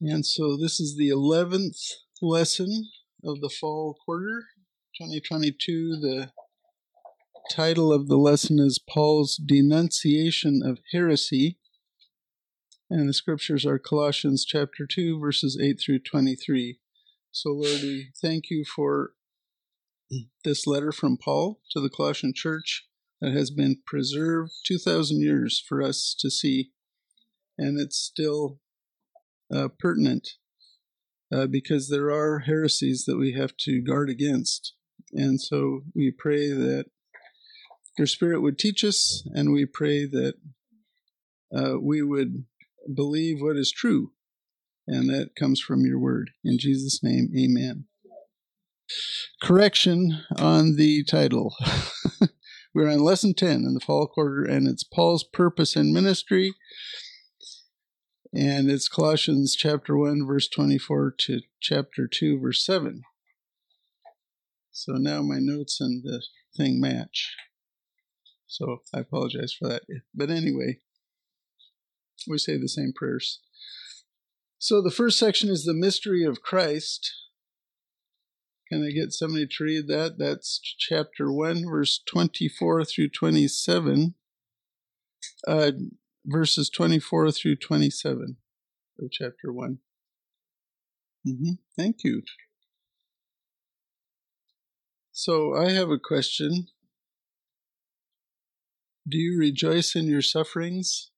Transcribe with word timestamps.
And 0.00 0.24
so 0.24 0.56
this 0.56 0.78
is 0.78 0.96
the 0.96 1.08
11th 1.08 1.94
lesson 2.22 2.88
of 3.24 3.40
the 3.40 3.50
fall 3.50 3.96
quarter, 4.04 4.44
2022. 4.96 5.98
The 6.00 6.30
title 7.50 7.92
of 7.92 8.06
the 8.06 8.16
lesson 8.16 8.60
is 8.60 8.78
Paul's 8.78 9.36
Denunciation 9.36 10.62
of 10.64 10.78
Heresy. 10.92 11.58
And 12.88 13.08
the 13.08 13.12
scriptures 13.12 13.66
are 13.66 13.80
Colossians 13.80 14.44
chapter 14.44 14.86
2, 14.86 15.18
verses 15.18 15.58
8 15.60 15.80
through 15.84 15.98
23. 16.00 16.78
So, 17.32 17.50
Lord, 17.50 17.82
we 17.82 18.10
thank 18.22 18.50
you 18.50 18.64
for 18.64 19.14
this 20.44 20.64
letter 20.64 20.92
from 20.92 21.16
Paul 21.16 21.60
to 21.72 21.80
the 21.80 21.90
Colossian 21.90 22.32
church 22.34 22.86
that 23.20 23.32
has 23.32 23.50
been 23.50 23.78
preserved 23.84 24.52
2,000 24.64 25.20
years 25.20 25.60
for 25.60 25.82
us 25.82 26.14
to 26.20 26.30
see. 26.30 26.70
And 27.58 27.80
it's 27.80 27.98
still 27.98 28.60
uh, 29.54 29.68
pertinent 29.78 30.28
uh, 31.32 31.46
because 31.46 31.88
there 31.88 32.10
are 32.10 32.40
heresies 32.40 33.04
that 33.06 33.18
we 33.18 33.32
have 33.32 33.56
to 33.58 33.80
guard 33.80 34.08
against. 34.10 34.74
And 35.12 35.40
so 35.40 35.82
we 35.94 36.10
pray 36.10 36.48
that 36.50 36.86
your 37.96 38.06
Spirit 38.06 38.40
would 38.40 38.58
teach 38.58 38.84
us, 38.84 39.26
and 39.34 39.52
we 39.52 39.66
pray 39.66 40.06
that 40.06 40.34
uh, 41.54 41.80
we 41.80 42.02
would 42.02 42.44
believe 42.94 43.40
what 43.40 43.56
is 43.56 43.72
true, 43.72 44.12
and 44.86 45.08
that 45.10 45.34
comes 45.36 45.60
from 45.60 45.84
your 45.84 45.98
word. 45.98 46.30
In 46.44 46.58
Jesus' 46.58 47.00
name, 47.02 47.30
amen. 47.36 47.84
Correction 49.42 50.22
on 50.36 50.76
the 50.76 51.04
title. 51.04 51.54
We're 52.74 52.88
on 52.88 53.00
lesson 53.00 53.34
10 53.34 53.50
in 53.64 53.74
the 53.74 53.80
fall 53.80 54.06
quarter, 54.06 54.44
and 54.44 54.68
it's 54.68 54.84
Paul's 54.84 55.24
purpose 55.24 55.74
in 55.74 55.92
ministry 55.92 56.54
and 58.32 58.70
it's 58.70 58.88
Colossians 58.88 59.56
chapter 59.56 59.96
1, 59.96 60.26
verse 60.26 60.48
24 60.48 61.14
to 61.18 61.40
chapter 61.60 62.06
2, 62.06 62.38
verse 62.38 62.64
7. 62.64 63.02
So 64.70 64.92
now 64.92 65.22
my 65.22 65.38
notes 65.40 65.80
and 65.80 66.04
the 66.04 66.22
thing 66.56 66.80
match. 66.80 67.34
So 68.46 68.82
I 68.94 69.00
apologize 69.00 69.54
for 69.58 69.68
that. 69.68 69.82
But 70.14 70.30
anyway, 70.30 70.80
we 72.28 72.38
say 72.38 72.58
the 72.58 72.68
same 72.68 72.92
prayers. 72.94 73.40
So 74.58 74.82
the 74.82 74.90
first 74.90 75.18
section 75.18 75.48
is 75.48 75.64
the 75.64 75.74
mystery 75.74 76.24
of 76.24 76.42
Christ. 76.42 77.12
Can 78.68 78.84
I 78.84 78.90
get 78.90 79.12
somebody 79.12 79.46
to 79.46 79.64
read 79.64 79.88
that? 79.88 80.18
That's 80.18 80.60
chapter 80.78 81.32
1, 81.32 81.64
verse 81.64 82.02
24 82.06 82.84
through 82.84 83.08
27. 83.08 84.14
Uh, 85.46 85.72
verses 86.28 86.68
24 86.68 87.32
through 87.32 87.56
27 87.56 88.36
of 89.00 89.10
chapter 89.10 89.52
one 89.52 89.78
mm-hmm. 91.26 91.52
Thank 91.76 92.04
you. 92.04 92.22
So 95.10 95.54
I 95.54 95.70
have 95.70 95.90
a 95.90 95.98
question. 95.98 96.68
Do 99.08 99.16
you 99.16 99.38
rejoice 99.38 99.96
in 99.96 100.06
your 100.06 100.22
sufferings? 100.22 101.10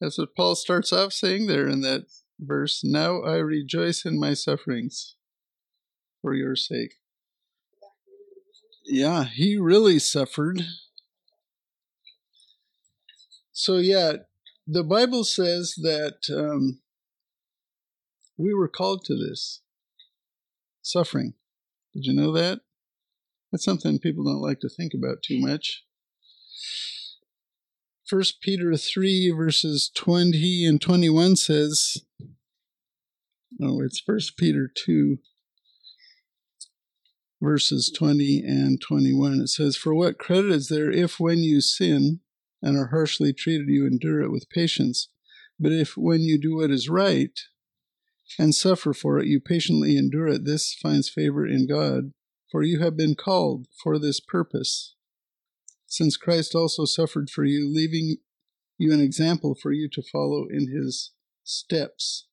That's 0.00 0.18
what 0.18 0.34
Paul 0.34 0.54
starts 0.56 0.92
off 0.92 1.12
saying 1.12 1.46
there 1.46 1.68
in 1.68 1.82
that 1.82 2.06
verse. 2.40 2.82
Now 2.82 3.22
I 3.22 3.36
rejoice 3.36 4.04
in 4.04 4.18
my 4.18 4.34
sufferings 4.34 5.16
for 6.20 6.34
your 6.34 6.56
sake. 6.56 6.94
Yeah, 8.84 9.24
he 9.24 9.56
really 9.56 9.98
suffered 9.98 10.62
so, 13.52 13.76
yeah, 13.76 14.12
the 14.66 14.84
Bible 14.84 15.24
says 15.24 15.74
that 15.82 16.18
um, 16.30 16.80
we 18.36 18.54
were 18.54 18.68
called 18.68 19.04
to 19.06 19.14
this 19.14 19.60
suffering. 20.82 21.34
Did 21.94 22.06
you 22.06 22.14
know 22.14 22.32
that? 22.32 22.60
That's 23.50 23.64
something 23.64 23.98
people 23.98 24.24
don't 24.24 24.40
like 24.40 24.60
to 24.60 24.68
think 24.68 24.92
about 24.94 25.22
too 25.22 25.40
much. 25.40 25.84
First 28.06 28.40
Peter 28.40 28.76
3, 28.76 29.30
verses 29.30 29.90
20 29.94 30.66
and 30.66 30.80
21 30.80 31.36
says, 31.36 31.98
no, 33.58 33.80
it's 33.80 34.00
First 34.00 34.36
Peter 34.36 34.68
2, 34.74 35.18
verses 37.40 37.92
20 37.96 38.42
and 38.44 38.80
21. 38.80 39.40
It 39.40 39.48
says, 39.48 39.76
For 39.76 39.94
what 39.94 40.18
credit 40.18 40.50
is 40.50 40.68
there 40.68 40.90
if 40.90 41.20
when 41.20 41.38
you 41.38 41.60
sin, 41.60 42.20
and 42.62 42.76
are 42.78 42.88
harshly 42.88 43.32
treated, 43.32 43.68
you 43.68 43.86
endure 43.86 44.22
it 44.22 44.30
with 44.30 44.48
patience. 44.48 45.08
But 45.58 45.72
if 45.72 45.96
when 45.96 46.22
you 46.22 46.38
do 46.38 46.56
what 46.56 46.70
is 46.70 46.88
right 46.88 47.38
and 48.38 48.54
suffer 48.54 48.94
for 48.94 49.18
it, 49.18 49.26
you 49.26 49.40
patiently 49.40 49.96
endure 49.96 50.28
it, 50.28 50.44
this 50.44 50.74
finds 50.74 51.08
favor 51.08 51.46
in 51.46 51.66
God, 51.66 52.12
for 52.50 52.62
you 52.62 52.80
have 52.80 52.96
been 52.96 53.14
called 53.14 53.66
for 53.82 53.98
this 53.98 54.20
purpose. 54.20 54.94
Since 55.86 56.16
Christ 56.16 56.54
also 56.54 56.84
suffered 56.84 57.28
for 57.28 57.44
you, 57.44 57.68
leaving 57.68 58.16
you 58.78 58.92
an 58.92 59.00
example 59.00 59.54
for 59.54 59.72
you 59.72 59.88
to 59.90 60.02
follow 60.02 60.46
in 60.50 60.72
his 60.72 61.10
steps. 61.44 62.26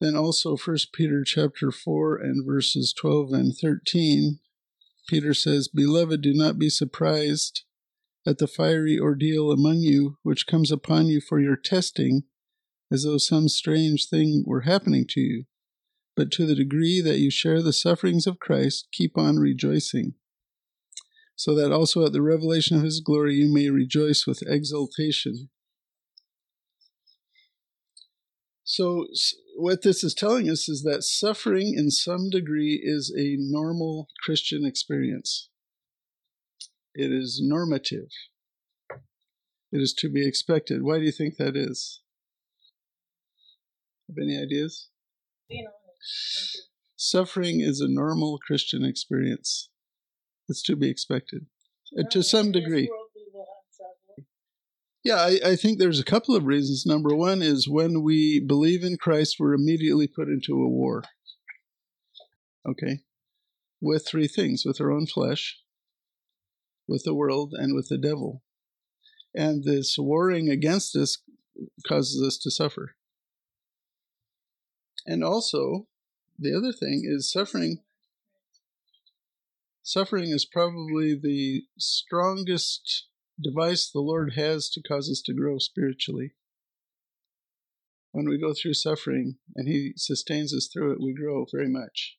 Then 0.00 0.16
also 0.16 0.56
1 0.56 0.76
Peter 0.92 1.24
chapter 1.24 1.70
4 1.70 2.16
and 2.16 2.46
verses 2.46 2.92
12 2.92 3.32
and 3.32 3.56
13, 3.56 4.38
Peter 5.08 5.34
says, 5.34 5.68
Beloved, 5.68 6.22
do 6.22 6.32
not 6.32 6.58
be 6.58 6.70
surprised 6.70 7.64
at 8.26 8.38
the 8.38 8.46
fiery 8.46 8.98
ordeal 8.98 9.50
among 9.50 9.78
you 9.78 10.16
which 10.22 10.46
comes 10.46 10.70
upon 10.70 11.06
you 11.06 11.20
for 11.20 11.40
your 11.40 11.56
testing, 11.56 12.22
as 12.90 13.04
though 13.04 13.18
some 13.18 13.48
strange 13.48 14.08
thing 14.08 14.44
were 14.46 14.62
happening 14.62 15.04
to 15.10 15.20
you. 15.20 15.44
But 16.16 16.30
to 16.32 16.46
the 16.46 16.54
degree 16.54 17.00
that 17.00 17.18
you 17.18 17.30
share 17.30 17.60
the 17.60 17.72
sufferings 17.72 18.26
of 18.26 18.38
Christ, 18.38 18.88
keep 18.92 19.18
on 19.18 19.36
rejoicing, 19.36 20.14
so 21.34 21.54
that 21.56 21.72
also 21.72 22.04
at 22.06 22.12
the 22.12 22.22
revelation 22.22 22.76
of 22.76 22.84
his 22.84 23.00
glory 23.00 23.34
you 23.34 23.52
may 23.52 23.68
rejoice 23.68 24.26
with 24.26 24.42
exultation. 24.46 25.50
So, 28.62 29.06
what 29.56 29.82
this 29.82 30.02
is 30.02 30.14
telling 30.14 30.48
us 30.48 30.68
is 30.68 30.82
that 30.82 31.02
suffering 31.02 31.74
in 31.76 31.90
some 31.90 32.30
degree 32.30 32.80
is 32.82 33.14
a 33.16 33.36
normal 33.38 34.08
Christian 34.24 34.64
experience. 34.64 35.50
It 36.94 37.12
is 37.12 37.40
normative. 37.42 38.08
It 39.72 39.80
is 39.80 39.92
to 39.98 40.08
be 40.08 40.26
expected. 40.26 40.82
Why 40.82 40.98
do 40.98 41.04
you 41.04 41.12
think 41.12 41.36
that 41.36 41.56
is? 41.56 42.00
Have 44.08 44.16
any 44.22 44.40
ideas? 44.40 44.88
Suffering 46.96 47.60
is 47.60 47.80
a 47.80 47.88
normal 47.88 48.38
Christian 48.38 48.84
experience. 48.84 49.70
It's 50.48 50.62
to 50.64 50.76
be 50.76 50.88
expected 50.88 51.46
to 52.10 52.22
some 52.22 52.52
degree. 52.52 52.90
Yeah, 55.04 55.16
I, 55.16 55.38
I, 55.44 55.56
think 55.56 55.78
there's 55.78 56.00
a 56.00 56.04
couple 56.04 56.34
of 56.34 56.44
reasons. 56.46 56.84
Number 56.86 57.14
one 57.14 57.42
is 57.42 57.68
when 57.68 58.02
we 58.02 58.40
believe 58.40 58.82
in 58.82 58.96
Christ, 58.96 59.36
we're 59.38 59.52
immediately 59.52 60.06
put 60.08 60.28
into 60.28 60.54
a 60.54 60.68
war. 60.68 61.02
Okay? 62.66 63.00
With 63.82 64.06
three 64.06 64.26
things 64.26 64.62
with 64.64 64.80
our 64.80 64.90
own 64.90 65.06
flesh, 65.06 65.58
with 66.86 67.04
the 67.04 67.14
world 67.14 67.54
and 67.56 67.74
with 67.74 67.88
the 67.88 67.98
devil. 67.98 68.42
And 69.34 69.64
this 69.64 69.96
warring 69.98 70.48
against 70.48 70.94
us 70.96 71.18
causes 71.86 72.22
us 72.22 72.38
to 72.38 72.50
suffer. 72.50 72.96
And 75.06 75.22
also, 75.22 75.86
the 76.38 76.56
other 76.56 76.72
thing 76.72 77.02
is 77.04 77.30
suffering. 77.30 77.80
Suffering 79.82 80.30
is 80.30 80.46
probably 80.46 81.14
the 81.14 81.64
strongest 81.78 83.06
device 83.42 83.90
the 83.90 84.00
Lord 84.00 84.32
has 84.34 84.70
to 84.70 84.82
cause 84.82 85.10
us 85.10 85.20
to 85.26 85.34
grow 85.34 85.58
spiritually. 85.58 86.32
When 88.12 88.28
we 88.28 88.38
go 88.38 88.54
through 88.54 88.74
suffering 88.74 89.36
and 89.56 89.68
He 89.68 89.92
sustains 89.96 90.54
us 90.54 90.68
through 90.72 90.92
it, 90.92 91.00
we 91.02 91.12
grow 91.12 91.46
very 91.52 91.68
much. 91.68 92.16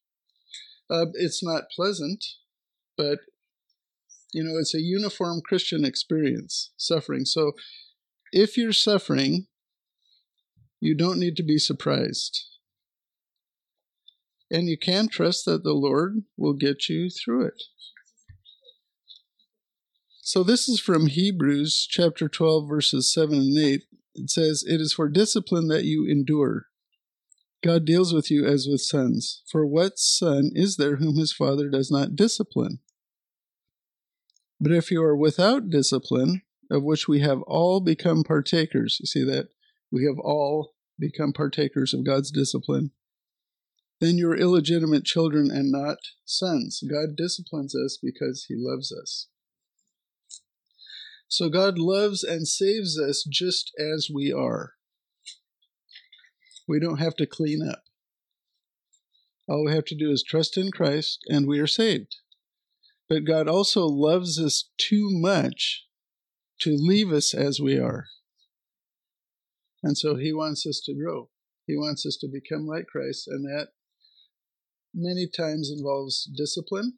Uh, 0.90 1.08
it's 1.14 1.44
not 1.44 1.72
pleasant, 1.76 2.24
but 2.98 3.20
you 4.36 4.44
know, 4.44 4.58
it's 4.60 4.76
a 4.76 4.82
uniform 4.82 5.40
Christian 5.48 5.86
experience, 5.86 6.74
suffering. 6.76 7.24
So 7.24 7.54
if 8.34 8.58
you're 8.58 8.74
suffering, 8.74 9.48
you 10.82 10.94
don't 10.94 11.22
need 11.22 11.38
to 11.38 11.44
be 11.44 11.58
surprised. 11.58 12.44
And 14.52 14.68
you 14.68 14.78
can 14.78 15.08
trust 15.08 15.46
that 15.46 15.64
the 15.64 15.72
Lord 15.72 16.24
will 16.36 16.54
get 16.54 16.90
you 16.90 17.10
through 17.10 17.46
it. 17.46 17.64
So 20.22 20.44
this 20.44 20.68
is 20.68 20.82
from 20.82 21.08
Hebrews 21.08 21.88
chapter 21.90 22.28
12, 22.28 22.68
verses 22.68 23.14
7 23.14 23.36
and 23.38 23.58
8. 23.58 23.84
It 24.16 24.30
says, 24.30 24.66
It 24.68 24.82
is 24.82 24.92
for 24.92 25.08
discipline 25.08 25.70
that 25.70 25.86
you 25.86 26.06
endure. 26.10 26.66
God 27.64 27.86
deals 27.86 28.14
with 28.14 28.30
you 28.30 28.46
as 28.46 28.68
with 28.70 28.82
sons. 28.82 29.44
For 29.50 29.66
what 29.66 29.98
son 29.98 30.52
is 30.54 30.76
there 30.76 30.98
whom 30.98 31.16
his 31.16 31.32
father 31.32 31.70
does 31.70 31.90
not 31.90 32.18
discipline? 32.18 32.80
But 34.60 34.72
if 34.72 34.92
you 34.92 35.02
are 35.04 35.16
without 35.16 35.70
discipline, 35.70 36.42
of 36.72 36.84
which 36.84 37.08
we 37.08 37.20
have 37.20 37.42
all 37.44 37.80
become 37.80 38.24
partakers, 38.24 38.98
you 39.00 39.06
see 39.06 39.24
that? 39.24 39.50
we 39.96 40.06
have 40.06 40.20
all 40.20 40.74
become 41.00 41.32
partakers 41.32 41.94
of 41.94 42.06
God's 42.06 42.30
discipline. 42.30 42.92
Then 44.02 44.18
you 44.18 44.30
are 44.30 44.38
illegitimate 44.38 45.06
children 45.06 45.50
and 45.50 45.72
not 45.72 45.98
sons. 46.26 46.84
God 46.88 47.16
disciplines 47.16 47.74
us 47.74 47.98
because 48.02 48.46
he 48.50 48.56
loves 48.58 48.92
us. 48.92 49.28
So 51.30 51.50
God 51.50 51.78
loves 51.78 52.24
and 52.24 52.48
saves 52.48 53.00
us 53.00 53.26
just 53.30 53.72
as 53.80 54.10
we 54.14 54.34
are. 54.34 54.74
We 56.68 56.80
don't 56.80 57.00
have 57.00 57.16
to 57.16 57.26
clean 57.26 57.66
up. 57.68 57.84
All 59.48 59.66
we 59.66 59.74
have 59.74 59.86
to 59.86 59.96
do 59.96 60.12
is 60.12 60.24
trust 60.24 60.58
in 60.58 60.72
Christ 60.72 61.20
and 61.30 61.48
we 61.48 61.60
are 61.60 61.68
saved. 61.68 62.18
But 63.08 63.26
God 63.26 63.48
also 63.48 63.86
loves 63.86 64.40
us 64.40 64.70
too 64.78 65.08
much 65.12 65.86
to 66.62 66.76
leave 66.78 67.12
us 67.12 67.34
as 67.34 67.60
we 67.60 67.78
are. 67.78 68.08
And 69.84 69.98
so 69.98 70.16
he 70.16 70.34
wants 70.34 70.66
us 70.66 70.82
to 70.86 70.96
grow. 70.96 71.30
He 71.68 71.76
wants 71.76 72.06
us 72.06 72.18
to 72.22 72.28
become 72.28 72.66
like 72.66 72.88
Christ, 72.88 73.28
and 73.28 73.46
that 73.46 73.70
many 74.94 75.28
times 75.28 75.72
involves 75.76 76.30
discipline. 76.36 76.94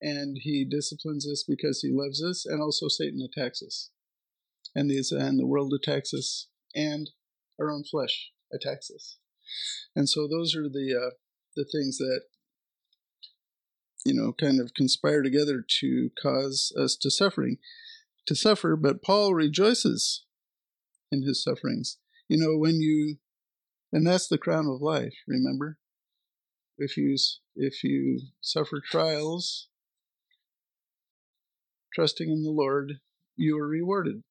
And 0.00 0.38
he 0.40 0.64
disciplines 0.64 1.26
us 1.26 1.44
because 1.46 1.80
he 1.80 1.90
loves 1.92 2.22
us, 2.22 2.46
and 2.46 2.62
also 2.62 2.88
Satan 2.88 3.20
attacks 3.20 3.62
us. 3.62 3.90
And, 4.74 4.90
these, 4.90 5.12
and 5.12 5.38
the 5.38 5.46
world 5.46 5.72
attacks 5.74 6.12
us, 6.12 6.48
and 6.74 7.10
our 7.60 7.70
own 7.70 7.84
flesh 7.84 8.30
attacks 8.52 8.90
us. 8.90 9.18
And 9.94 10.08
so 10.08 10.26
those 10.26 10.54
are 10.56 10.68
the 10.68 10.94
uh, 10.94 11.10
the 11.56 11.64
things 11.64 11.98
that 11.98 12.22
you 14.04 14.14
know 14.14 14.32
kind 14.32 14.60
of 14.60 14.74
conspire 14.74 15.22
together 15.22 15.64
to 15.80 16.10
cause 16.20 16.72
us 16.78 16.96
to 16.96 17.10
suffering 17.10 17.58
to 18.26 18.34
suffer 18.34 18.76
but 18.76 19.02
paul 19.02 19.34
rejoices 19.34 20.24
in 21.14 21.22
his 21.22 21.42
sufferings. 21.42 21.98
You 22.28 22.38
know 22.38 22.58
when 22.58 22.80
you 22.80 23.16
and 23.92 24.06
that's 24.06 24.26
the 24.26 24.38
crown 24.38 24.66
of 24.66 24.82
life 24.82 25.14
remember? 25.26 25.78
If 26.76 26.96
you 26.96 27.16
if 27.54 27.84
you 27.84 28.20
suffer 28.40 28.82
trials 28.84 29.68
trusting 31.94 32.28
in 32.28 32.42
the 32.42 32.50
lord 32.50 32.94
you 33.36 33.56
are 33.56 33.68
rewarded 33.68 34.22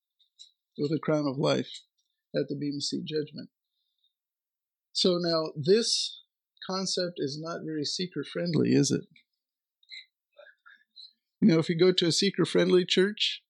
with 0.77 0.91
a 0.91 0.99
crown 0.99 1.25
of 1.27 1.37
life 1.37 1.69
at 2.35 2.47
the 2.49 2.55
Bema 2.55 2.81
Seat 2.81 3.05
judgment. 3.05 3.49
So 4.91 5.17
now 5.17 5.51
this 5.55 6.21
concept 6.67 7.13
is 7.17 7.39
not 7.39 7.61
very 7.65 7.85
seeker 7.85 8.23
friendly 8.23 8.73
is 8.73 8.91
it 8.91 9.05
you 11.43 11.49
know, 11.51 11.59
if 11.59 11.67
you 11.67 11.77
go 11.77 11.91
to 11.91 12.07
a 12.07 12.11
seeker 12.11 12.45
friendly 12.45 12.85
church, 12.85 13.43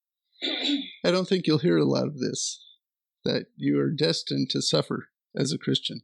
I 1.05 1.11
don't 1.11 1.29
think 1.29 1.45
you'll 1.45 1.59
hear 1.59 1.77
a 1.77 1.85
lot 1.85 2.07
of 2.07 2.17
this 2.17 2.59
that 3.23 3.45
you 3.55 3.79
are 3.79 3.91
destined 3.91 4.49
to 4.49 4.63
suffer 4.63 5.09
as 5.37 5.53
a 5.53 5.59
Christian. 5.59 6.01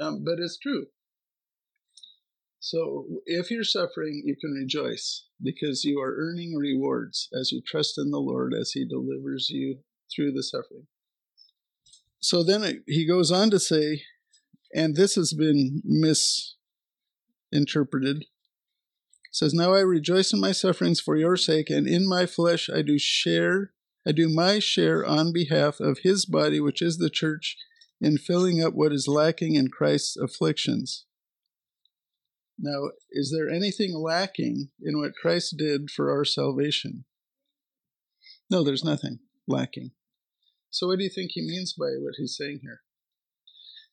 Um, 0.00 0.24
but 0.24 0.40
it's 0.40 0.58
true. 0.58 0.86
So 2.58 3.06
if 3.24 3.52
you're 3.52 3.62
suffering, 3.62 4.22
you 4.24 4.34
can 4.34 4.50
rejoice 4.50 5.26
because 5.40 5.84
you 5.84 6.00
are 6.00 6.16
earning 6.18 6.56
rewards 6.56 7.28
as 7.32 7.52
you 7.52 7.62
trust 7.64 7.96
in 7.96 8.10
the 8.10 8.18
Lord 8.18 8.52
as 8.52 8.72
He 8.72 8.84
delivers 8.84 9.50
you 9.50 9.78
through 10.12 10.32
the 10.32 10.42
suffering. 10.42 10.88
So 12.18 12.42
then 12.42 12.82
he 12.88 13.06
goes 13.06 13.30
on 13.30 13.50
to 13.50 13.60
say, 13.60 14.02
and 14.74 14.96
this 14.96 15.14
has 15.14 15.32
been 15.34 15.82
misinterpreted 17.52 18.24
says, 19.30 19.54
Now 19.54 19.74
I 19.74 19.80
rejoice 19.80 20.32
in 20.32 20.40
my 20.40 20.52
sufferings 20.52 21.00
for 21.00 21.16
your 21.16 21.36
sake, 21.36 21.70
and 21.70 21.86
in 21.86 22.08
my 22.08 22.26
flesh 22.26 22.68
I 22.68 22.82
do 22.82 22.98
share, 22.98 23.72
I 24.06 24.12
do 24.12 24.28
my 24.28 24.58
share 24.58 25.04
on 25.04 25.32
behalf 25.32 25.80
of 25.80 25.98
his 26.02 26.24
body, 26.24 26.60
which 26.60 26.80
is 26.82 26.98
the 26.98 27.10
church, 27.10 27.56
in 28.00 28.16
filling 28.16 28.62
up 28.62 28.74
what 28.74 28.92
is 28.92 29.08
lacking 29.08 29.54
in 29.54 29.68
Christ's 29.68 30.16
afflictions. 30.16 31.04
Now, 32.58 32.90
is 33.10 33.30
there 33.30 33.48
anything 33.48 33.94
lacking 33.94 34.70
in 34.82 34.98
what 34.98 35.14
Christ 35.20 35.54
did 35.56 35.90
for 35.90 36.10
our 36.10 36.24
salvation? 36.24 37.04
No, 38.50 38.64
there's 38.64 38.84
nothing 38.84 39.20
lacking. 39.46 39.92
So, 40.70 40.88
what 40.88 40.98
do 40.98 41.04
you 41.04 41.10
think 41.10 41.32
he 41.32 41.42
means 41.42 41.72
by 41.72 41.90
what 42.00 42.14
he's 42.16 42.36
saying 42.36 42.60
here? 42.62 42.80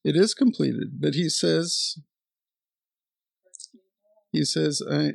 It 0.04 0.16
is 0.16 0.34
completed, 0.34 1.00
but 1.00 1.16
he 1.16 1.30
says, 1.30 2.00
he 4.32 4.46
says, 4.46 4.82
I, 4.90 5.14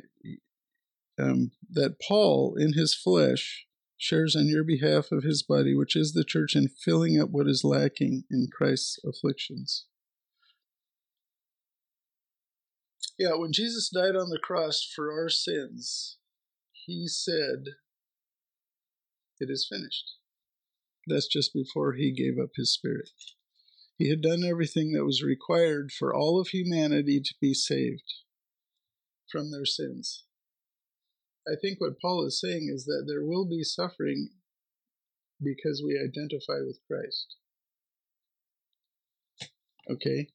um, 1.21 1.51
that 1.69 1.99
Paul, 2.05 2.55
in 2.57 2.73
his 2.73 2.95
flesh, 2.95 3.65
shares 3.97 4.35
on 4.35 4.47
your 4.47 4.63
behalf 4.63 5.11
of 5.11 5.23
his 5.23 5.43
body, 5.43 5.75
which 5.75 5.95
is 5.95 6.13
the 6.13 6.23
church, 6.23 6.55
in 6.55 6.67
filling 6.67 7.21
up 7.21 7.29
what 7.29 7.47
is 7.47 7.63
lacking 7.63 8.23
in 8.31 8.47
Christ's 8.51 8.99
afflictions. 9.05 9.85
Yeah, 13.19 13.35
when 13.35 13.53
Jesus 13.53 13.89
died 13.89 14.15
on 14.15 14.29
the 14.29 14.39
cross 14.41 14.83
for 14.83 15.11
our 15.11 15.29
sins, 15.29 16.17
he 16.71 17.07
said, 17.07 17.65
It 19.39 19.49
is 19.49 19.67
finished. 19.69 20.13
That's 21.05 21.27
just 21.27 21.53
before 21.53 21.93
he 21.93 22.11
gave 22.11 22.41
up 22.41 22.51
his 22.55 22.73
spirit. 22.73 23.09
He 23.97 24.09
had 24.09 24.21
done 24.21 24.43
everything 24.43 24.93
that 24.93 25.05
was 25.05 25.21
required 25.21 25.91
for 25.91 26.15
all 26.15 26.39
of 26.39 26.47
humanity 26.47 27.21
to 27.23 27.35
be 27.39 27.53
saved 27.53 28.13
from 29.31 29.51
their 29.51 29.65
sins. 29.65 30.23
I 31.47 31.55
think 31.61 31.79
what 31.79 31.99
Paul 31.99 32.25
is 32.25 32.39
saying 32.39 32.69
is 32.73 32.85
that 32.85 33.05
there 33.07 33.25
will 33.25 33.45
be 33.45 33.63
suffering 33.63 34.29
because 35.41 35.83
we 35.83 35.97
identify 35.97 36.61
with 36.65 36.79
Christ. 36.87 37.35
Okay? 39.89 40.27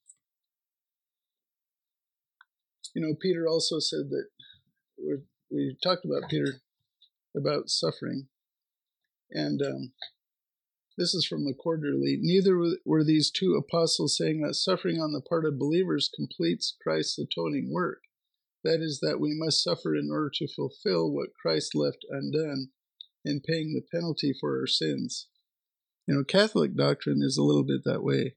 You 2.94 3.02
know, 3.02 3.14
Peter 3.20 3.46
also 3.46 3.78
said 3.78 4.10
that 4.10 4.26
we 5.50 5.76
talked 5.82 6.04
about 6.04 6.30
Peter 6.30 6.60
about 7.36 7.68
suffering, 7.68 8.28
and 9.30 9.60
um, 9.60 9.92
this 10.96 11.14
is 11.14 11.26
from 11.26 11.44
the 11.44 11.52
quarterly. 11.52 12.18
Neither 12.18 12.58
were 12.84 13.04
these 13.04 13.30
two 13.30 13.54
apostles 13.54 14.16
saying 14.16 14.40
that 14.40 14.54
suffering 14.54 15.00
on 15.00 15.12
the 15.12 15.20
part 15.20 15.44
of 15.44 15.58
believers 15.58 16.10
completes 16.14 16.74
Christ's 16.82 17.18
atoning 17.18 17.70
work. 17.70 18.00
That 18.66 18.80
is, 18.82 18.98
that 19.00 19.20
we 19.20 19.32
must 19.32 19.62
suffer 19.62 19.94
in 19.94 20.08
order 20.10 20.28
to 20.34 20.48
fulfill 20.48 21.12
what 21.12 21.36
Christ 21.40 21.76
left 21.76 22.04
undone 22.10 22.70
in 23.24 23.40
paying 23.40 23.74
the 23.74 23.96
penalty 23.96 24.34
for 24.40 24.58
our 24.58 24.66
sins. 24.66 25.28
You 26.08 26.16
know, 26.16 26.24
Catholic 26.24 26.74
doctrine 26.74 27.20
is 27.22 27.36
a 27.36 27.44
little 27.44 27.62
bit 27.62 27.82
that 27.84 28.02
way. 28.02 28.34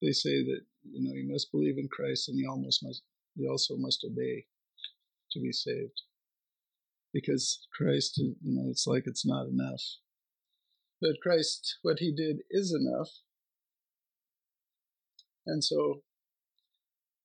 They 0.00 0.12
say 0.12 0.44
that, 0.44 0.60
you 0.84 1.02
know, 1.02 1.12
you 1.12 1.28
must 1.28 1.50
believe 1.50 1.76
in 1.76 1.88
Christ 1.88 2.28
and 2.28 2.38
you 2.38 2.48
almost 2.48 2.84
must 2.84 3.02
you 3.34 3.50
also 3.50 3.74
must 3.76 4.06
obey 4.08 4.46
to 5.32 5.40
be 5.40 5.50
saved. 5.50 6.02
Because 7.12 7.66
Christ, 7.76 8.18
you 8.18 8.36
know, 8.44 8.70
it's 8.70 8.86
like 8.86 9.04
it's 9.06 9.26
not 9.26 9.48
enough. 9.48 9.82
But 11.00 11.20
Christ, 11.20 11.78
what 11.82 11.98
he 11.98 12.14
did 12.14 12.42
is 12.48 12.72
enough. 12.72 13.10
And 15.46 15.64
so 15.64 16.02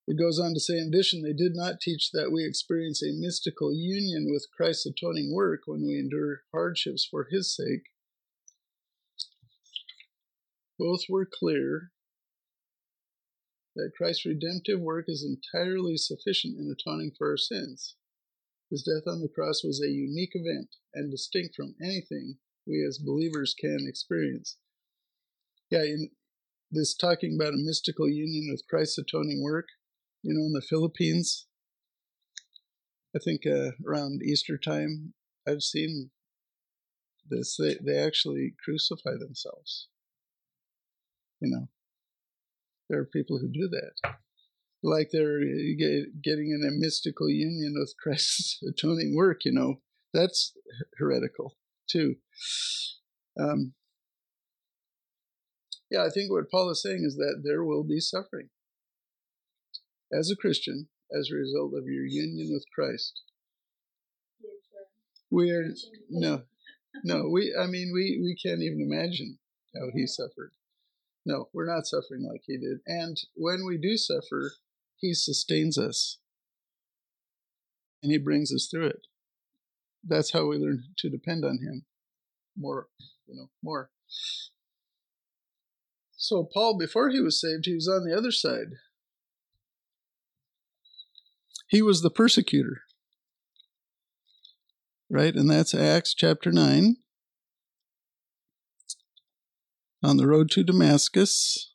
it 0.09 0.17
goes 0.17 0.39
on 0.39 0.55
to 0.55 0.59
say, 0.59 0.79
in 0.79 0.87
addition, 0.87 1.21
they 1.21 1.33
did 1.33 1.55
not 1.55 1.79
teach 1.79 2.09
that 2.13 2.31
we 2.31 2.43
experience 2.43 3.03
a 3.03 3.13
mystical 3.13 3.71
union 3.71 4.25
with 4.31 4.47
Christ's 4.51 4.87
atoning 4.87 5.31
work 5.31 5.61
when 5.67 5.85
we 5.85 5.99
endure 5.99 6.41
hardships 6.51 7.05
for 7.05 7.27
his 7.29 7.55
sake. 7.55 7.83
Both 10.79 11.01
were 11.09 11.29
clear 11.31 11.91
that 13.75 13.91
Christ's 13.95 14.25
redemptive 14.25 14.79
work 14.79 15.05
is 15.07 15.23
entirely 15.23 15.95
sufficient 15.95 16.57
in 16.57 16.75
atoning 16.75 17.11
for 17.15 17.29
our 17.29 17.37
sins. 17.37 17.93
His 18.71 18.81
death 18.81 19.03
on 19.05 19.21
the 19.21 19.29
cross 19.29 19.63
was 19.63 19.79
a 19.79 19.91
unique 19.91 20.33
event 20.33 20.69
and 20.91 21.11
distinct 21.11 21.53
from 21.53 21.75
anything 21.79 22.39
we 22.65 22.83
as 22.83 22.97
believers 22.97 23.53
can 23.53 23.85
experience. 23.87 24.57
Yeah, 25.69 25.83
in 25.83 26.09
this 26.71 26.95
talking 26.95 27.37
about 27.39 27.53
a 27.53 27.57
mystical 27.57 28.09
union 28.09 28.47
with 28.49 28.67
Christ's 28.67 28.97
atoning 28.97 29.43
work, 29.43 29.67
you 30.21 30.33
know, 30.33 30.45
in 30.45 30.53
the 30.53 30.61
Philippines, 30.61 31.47
I 33.15 33.19
think 33.23 33.41
uh, 33.45 33.71
around 33.87 34.21
Easter 34.23 34.57
time, 34.57 35.13
I've 35.47 35.63
seen 35.63 36.11
this. 37.29 37.57
They, 37.57 37.77
they 37.83 37.97
actually 37.97 38.53
crucify 38.63 39.11
themselves. 39.19 39.87
You 41.39 41.51
know, 41.51 41.69
there 42.89 42.99
are 42.99 43.05
people 43.05 43.39
who 43.39 43.47
do 43.47 43.69
that. 43.69 44.13
Like 44.83 45.09
they're 45.11 45.39
get, 45.77 46.21
getting 46.21 46.51
in 46.51 46.67
a 46.67 46.71
mystical 46.71 47.29
union 47.29 47.75
with 47.77 47.93
Christ's 48.01 48.59
atoning 48.69 49.15
work, 49.15 49.45
you 49.45 49.53
know, 49.53 49.81
that's 50.13 50.53
heretical 50.97 51.57
too. 51.89 52.15
Um, 53.39 53.73
yeah, 55.89 56.03
I 56.03 56.09
think 56.09 56.31
what 56.31 56.51
Paul 56.51 56.69
is 56.69 56.81
saying 56.81 57.03
is 57.05 57.15
that 57.15 57.41
there 57.43 57.63
will 57.63 57.83
be 57.83 57.99
suffering 57.99 58.49
as 60.11 60.31
a 60.31 60.35
Christian 60.35 60.87
as 61.17 61.29
a 61.31 61.35
result 61.35 61.73
of 61.73 61.85
your 61.85 62.05
union 62.05 62.49
with 62.51 62.65
Christ. 62.73 63.21
We 65.31 65.51
are 65.51 65.65
no, 66.09 66.43
no, 67.03 67.29
we. 67.29 67.55
I 67.59 67.67
mean, 67.67 67.91
we 67.93 68.19
we 68.21 68.35
can't 68.35 68.61
even 68.61 68.81
imagine 68.81 69.37
how 69.75 69.89
he 69.93 70.07
suffered. 70.07 70.51
No, 71.25 71.49
we're 71.53 71.71
not 71.71 71.85
suffering 71.85 72.27
like 72.27 72.41
he 72.45 72.57
did. 72.57 72.79
And 72.87 73.17
when 73.35 73.65
we 73.67 73.77
do 73.77 73.95
suffer, 73.97 74.53
he 74.97 75.13
sustains 75.13 75.77
us, 75.77 76.17
and 78.01 78.11
he 78.11 78.17
brings 78.17 78.51
us 78.51 78.67
through 78.69 78.87
it. 78.87 79.07
That's 80.03 80.31
how 80.31 80.47
we 80.47 80.57
learn 80.57 80.83
to 80.97 81.09
depend 81.09 81.45
on 81.45 81.59
him 81.59 81.85
more. 82.57 82.87
You 83.27 83.35
know, 83.35 83.49
more. 83.61 83.91
So 86.17 86.47
Paul, 86.51 86.77
before 86.77 87.09
he 87.09 87.21
was 87.21 87.39
saved, 87.39 87.65
he 87.65 87.75
was 87.75 87.87
on 87.87 88.03
the 88.03 88.17
other 88.17 88.31
side. 88.31 88.73
He 91.69 91.81
was 91.81 92.01
the 92.01 92.09
persecutor 92.09 92.81
right? 95.09 95.35
And 95.35 95.49
that's 95.49 95.73
Acts 95.73 96.13
chapter 96.13 96.51
9. 96.51 96.97
On 100.01 100.17
the 100.17 100.27
road 100.27 100.49
to 100.51 100.63
Damascus, 100.63 101.73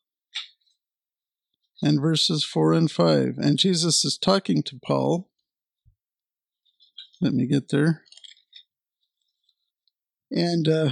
and 1.83 2.01
verses 2.01 2.45
4 2.45 2.73
and 2.73 2.91
5. 2.91 3.35
And 3.37 3.59
Jesus 3.59 4.05
is 4.05 4.17
talking 4.17 4.63
to 4.63 4.81
Paul. 4.83 5.29
Let 7.21 7.35
me 7.35 7.47
get 7.47 7.69
there. 7.69 8.03
And 10.31 10.67
uh, 10.67 10.91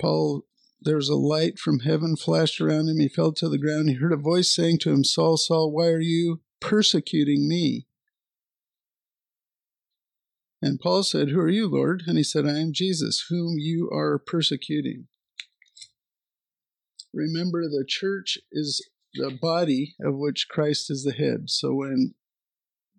Paul, 0.00 0.46
there's 0.80 1.10
a 1.10 1.16
light 1.16 1.58
from 1.58 1.80
heaven 1.80 2.16
flashed 2.16 2.60
around 2.60 2.88
him. 2.88 2.98
He 2.98 3.08
fell 3.08 3.32
to 3.32 3.50
the 3.50 3.58
ground. 3.58 3.90
He 3.90 3.96
heard 3.96 4.12
a 4.12 4.16
voice 4.16 4.54
saying 4.54 4.78
to 4.80 4.90
him, 4.90 5.04
Saul, 5.04 5.36
Saul, 5.36 5.70
why 5.70 5.88
are 5.88 6.00
you 6.00 6.40
persecuting 6.62 7.48
me? 7.48 7.86
And 10.62 10.78
Paul 10.78 11.02
said, 11.02 11.28
Who 11.28 11.40
are 11.40 11.48
you, 11.48 11.68
Lord? 11.68 12.04
And 12.06 12.16
he 12.16 12.22
said, 12.22 12.46
I 12.46 12.58
am 12.58 12.72
Jesus, 12.72 13.26
whom 13.28 13.56
you 13.58 13.90
are 13.92 14.18
persecuting. 14.18 15.08
Remember, 17.12 17.62
the 17.62 17.84
church 17.86 18.38
is 18.52 18.88
the 19.14 19.30
body 19.30 19.96
of 20.00 20.14
which 20.16 20.46
Christ 20.48 20.90
is 20.90 21.04
the 21.04 21.12
head. 21.12 21.50
So 21.50 21.74
when 21.74 22.14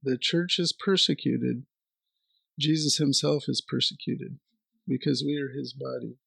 the 0.03 0.17
church 0.17 0.59
is 0.59 0.73
persecuted, 0.73 1.63
Jesus 2.59 2.97
himself 2.97 3.45
is 3.47 3.63
persecuted 3.67 4.37
because 4.87 5.23
we 5.25 5.37
are 5.37 5.57
his 5.57 5.73
body. 5.73 6.17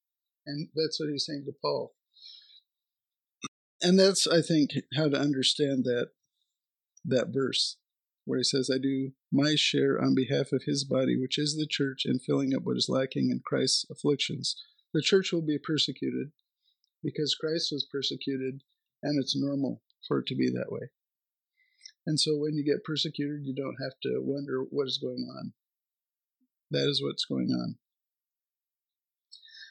And 0.47 0.69
that's 0.75 0.99
what 0.99 1.11
he's 1.11 1.27
saying 1.27 1.45
to 1.47 1.53
Paul. 1.63 1.95
And 3.83 3.99
that's, 3.99 4.27
I 4.27 4.41
think, 4.41 4.71
how 4.97 5.09
to 5.09 5.19
understand 5.19 5.85
that 5.85 6.09
that 7.07 7.29
verse 7.33 7.77
where 8.25 8.39
he 8.39 8.45
says, 8.45 8.69
I 8.73 8.79
do 8.79 9.13
my 9.33 9.55
share 9.55 10.03
on 10.03 10.15
behalf 10.15 10.53
of 10.53 10.65
his 10.67 10.85
body, 10.85 11.17
which 11.17 11.39
is 11.39 11.57
the 11.57 11.67
church, 11.67 12.03
in 12.05 12.19
filling 12.19 12.55
up 12.55 12.63
what 12.65 12.77
is 12.77 12.89
lacking 12.89 13.31
in 13.31 13.41
Christ's 13.45 13.87
afflictions. 13.89 14.57
The 14.93 15.01
church 15.01 15.33
will 15.33 15.47
be 15.47 15.59
persecuted 15.59 16.33
because 17.05 17.37
Christ 17.37 17.69
was 17.71 17.87
persecuted, 17.91 18.63
and 19.03 19.21
it's 19.21 19.37
normal 19.37 19.81
for 20.09 20.19
it 20.19 20.27
to 20.27 20.35
be 20.35 20.51
that 20.51 20.71
way. 20.73 20.91
And 22.05 22.19
so 22.19 22.37
when 22.37 22.57
you 22.57 22.65
get 22.65 22.85
persecuted, 22.85 23.45
you 23.45 23.55
don't 23.55 23.77
have 23.81 23.99
to 24.03 24.21
wonder 24.21 24.65
what 24.71 24.89
is 24.89 24.99
going 24.99 25.27
on. 25.39 25.53
That 26.73 26.89
is 26.89 27.03
what's 27.03 27.25
going 27.25 27.51
on. 27.51 27.77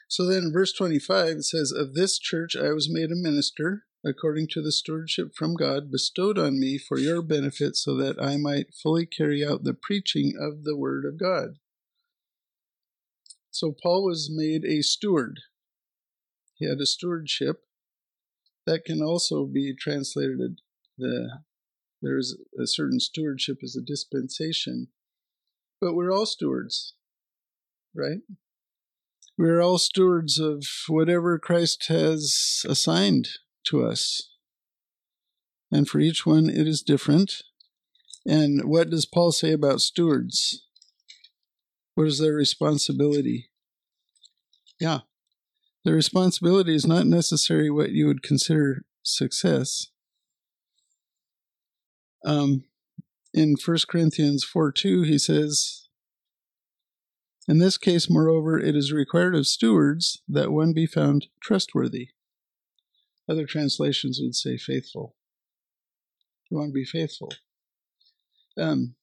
So 0.08 0.24
then 0.24 0.52
verse 0.52 0.72
25, 0.72 1.38
it 1.38 1.44
says, 1.44 1.72
Of 1.72 1.94
this 1.94 2.18
church 2.18 2.56
I 2.56 2.72
was 2.72 2.88
made 2.90 3.10
a 3.10 3.16
minister 3.16 3.84
according 4.04 4.46
to 4.46 4.62
the 4.62 4.70
stewardship 4.70 5.34
from 5.34 5.54
God 5.54 5.90
bestowed 5.90 6.38
on 6.38 6.60
me 6.60 6.78
for 6.78 6.96
your 6.96 7.22
benefit, 7.22 7.74
so 7.76 7.96
that 7.96 8.22
I 8.22 8.36
might 8.36 8.72
fully 8.72 9.04
carry 9.04 9.44
out 9.44 9.64
the 9.64 9.74
preaching 9.74 10.34
of 10.40 10.62
the 10.62 10.76
Word 10.76 11.04
of 11.04 11.18
God. 11.18 11.58
So 13.50 13.72
Paul 13.72 14.04
was 14.04 14.30
made 14.32 14.64
a 14.64 14.82
steward. 14.82 15.40
He 16.54 16.68
had 16.68 16.78
a 16.78 16.86
stewardship. 16.86 17.62
That 18.64 18.84
can 18.84 19.02
also 19.02 19.44
be 19.44 19.74
translated 19.74 20.60
the 20.98 21.40
there's 22.02 22.36
a 22.60 22.66
certain 22.66 23.00
stewardship 23.00 23.58
as 23.64 23.74
a 23.74 23.84
dispensation. 23.84 24.88
But 25.80 25.94
we're 25.94 26.12
all 26.12 26.26
stewards, 26.26 26.94
right? 27.94 28.18
We're 29.38 29.60
all 29.60 29.78
stewards 29.78 30.38
of 30.38 30.64
whatever 30.88 31.38
Christ 31.38 31.86
has 31.88 32.64
assigned 32.66 33.28
to 33.66 33.84
us. 33.84 34.30
And 35.70 35.86
for 35.86 35.98
each 35.98 36.24
one, 36.24 36.48
it 36.48 36.66
is 36.66 36.80
different. 36.80 37.42
And 38.24 38.64
what 38.64 38.88
does 38.88 39.04
Paul 39.04 39.32
say 39.32 39.52
about 39.52 39.80
stewards? 39.80 40.64
What 41.94 42.06
is 42.06 42.18
their 42.18 42.34
responsibility? 42.34 43.50
Yeah. 44.80 45.00
Their 45.84 45.94
responsibility 45.94 46.74
is 46.74 46.86
not 46.86 47.06
necessarily 47.06 47.70
what 47.70 47.90
you 47.90 48.06
would 48.06 48.22
consider 48.22 48.84
success. 49.02 49.88
Um, 52.24 52.64
in 53.32 53.56
1 53.62 53.78
Corinthians 53.88 54.44
4 54.44 54.72
2, 54.72 55.02
he 55.02 55.18
says, 55.18 55.85
In 57.48 57.58
this 57.58 57.78
case, 57.78 58.10
moreover, 58.10 58.58
it 58.58 58.74
is 58.74 58.92
required 58.92 59.36
of 59.36 59.46
stewards 59.46 60.20
that 60.28 60.50
one 60.50 60.72
be 60.72 60.86
found 60.86 61.28
trustworthy. 61.40 62.08
Other 63.28 63.46
translations 63.46 64.18
would 64.20 64.34
say 64.34 64.56
faithful. 64.56 65.14
You 66.50 66.58
want 66.58 66.70
to 66.70 66.74
be 66.74 66.84
faithful. 66.84 67.32
Um, 68.58 68.94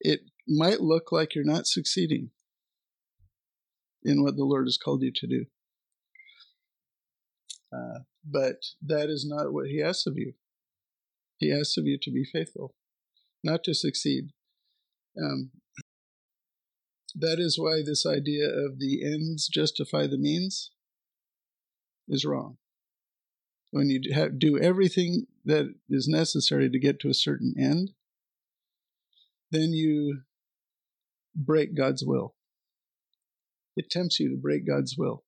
it 0.00 0.20
might 0.46 0.80
look 0.80 1.12
like 1.12 1.34
you're 1.34 1.44
not 1.44 1.66
succeeding 1.66 2.30
in 4.02 4.22
what 4.22 4.36
the 4.36 4.44
Lord 4.44 4.66
has 4.66 4.78
called 4.78 5.02
you 5.02 5.12
to 5.14 5.26
do. 5.26 5.44
Uh, 7.72 8.00
but 8.24 8.56
that 8.82 9.10
is 9.10 9.26
not 9.28 9.52
what 9.52 9.66
He 9.66 9.82
asks 9.82 10.06
of 10.06 10.16
you. 10.16 10.34
He 11.38 11.52
asks 11.52 11.76
of 11.76 11.84
you 11.84 11.98
to 12.02 12.10
be 12.10 12.24
faithful, 12.24 12.74
not 13.44 13.62
to 13.64 13.74
succeed. 13.74 14.30
Um, 15.22 15.50
that 17.20 17.38
is 17.38 17.58
why 17.58 17.82
this 17.84 18.06
idea 18.06 18.46
of 18.46 18.78
the 18.78 19.04
ends 19.04 19.48
justify 19.48 20.06
the 20.06 20.18
means 20.18 20.70
is 22.08 22.24
wrong 22.24 22.58
when 23.70 23.90
you 23.90 24.00
do 24.36 24.58
everything 24.58 25.26
that 25.44 25.74
is 25.88 26.08
necessary 26.08 26.70
to 26.70 26.78
get 26.78 26.98
to 27.00 27.08
a 27.08 27.14
certain 27.14 27.54
end, 27.58 27.90
then 29.50 29.72
you 29.72 30.22
break 31.34 31.76
God's 31.76 32.04
will. 32.04 32.34
It 33.76 33.90
tempts 33.90 34.18
you 34.18 34.30
to 34.30 34.40
break 34.40 34.66
God's 34.66 34.96
will, 34.98 35.24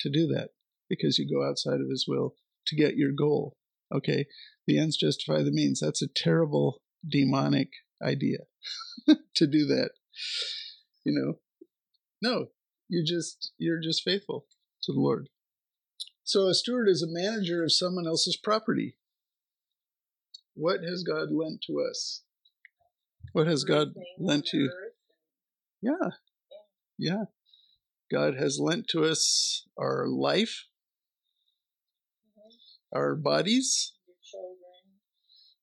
to 0.00 0.10
do 0.10 0.26
that, 0.28 0.50
because 0.88 1.18
you 1.18 1.28
go 1.28 1.48
outside 1.48 1.80
of 1.80 1.88
His 1.90 2.06
will 2.06 2.34
to 2.66 2.76
get 2.76 2.96
your 2.96 3.12
goal. 3.12 3.56
Okay, 3.92 4.26
the 4.66 4.78
ends 4.78 4.96
justify 4.96 5.42
the 5.42 5.50
means. 5.50 5.80
That's 5.80 6.02
a 6.02 6.08
terrible 6.08 6.82
demonic 7.08 7.68
idea 8.02 8.38
to 9.36 9.46
do 9.46 9.66
that. 9.66 9.90
You 11.04 11.12
know, 11.12 11.34
no, 12.22 12.46
you 12.88 13.04
just 13.04 13.52
you're 13.58 13.80
just 13.80 14.02
faithful 14.04 14.46
to 14.82 14.92
the 14.92 15.00
Lord. 15.00 15.28
So 16.24 16.46
a 16.46 16.54
steward 16.54 16.88
is 16.88 17.02
a 17.02 17.06
manager 17.08 17.64
of 17.64 17.72
someone 17.72 18.06
else's 18.06 18.36
property. 18.36 18.96
What 20.54 20.80
has 20.82 21.02
God 21.02 21.28
lent 21.32 21.62
to 21.66 21.84
us? 21.90 22.22
What 23.32 23.46
has 23.46 23.64
God 23.64 23.88
lent 24.18 24.52
you? 24.52 24.70
Yeah. 25.80 26.10
Yeah. 26.98 27.24
God 28.12 28.34
has 28.36 28.58
lent 28.60 28.86
to 28.88 29.04
us 29.04 29.66
our 29.78 30.06
life, 30.08 30.66
mm-hmm. 32.28 32.98
our 32.98 33.14
bodies, 33.14 33.92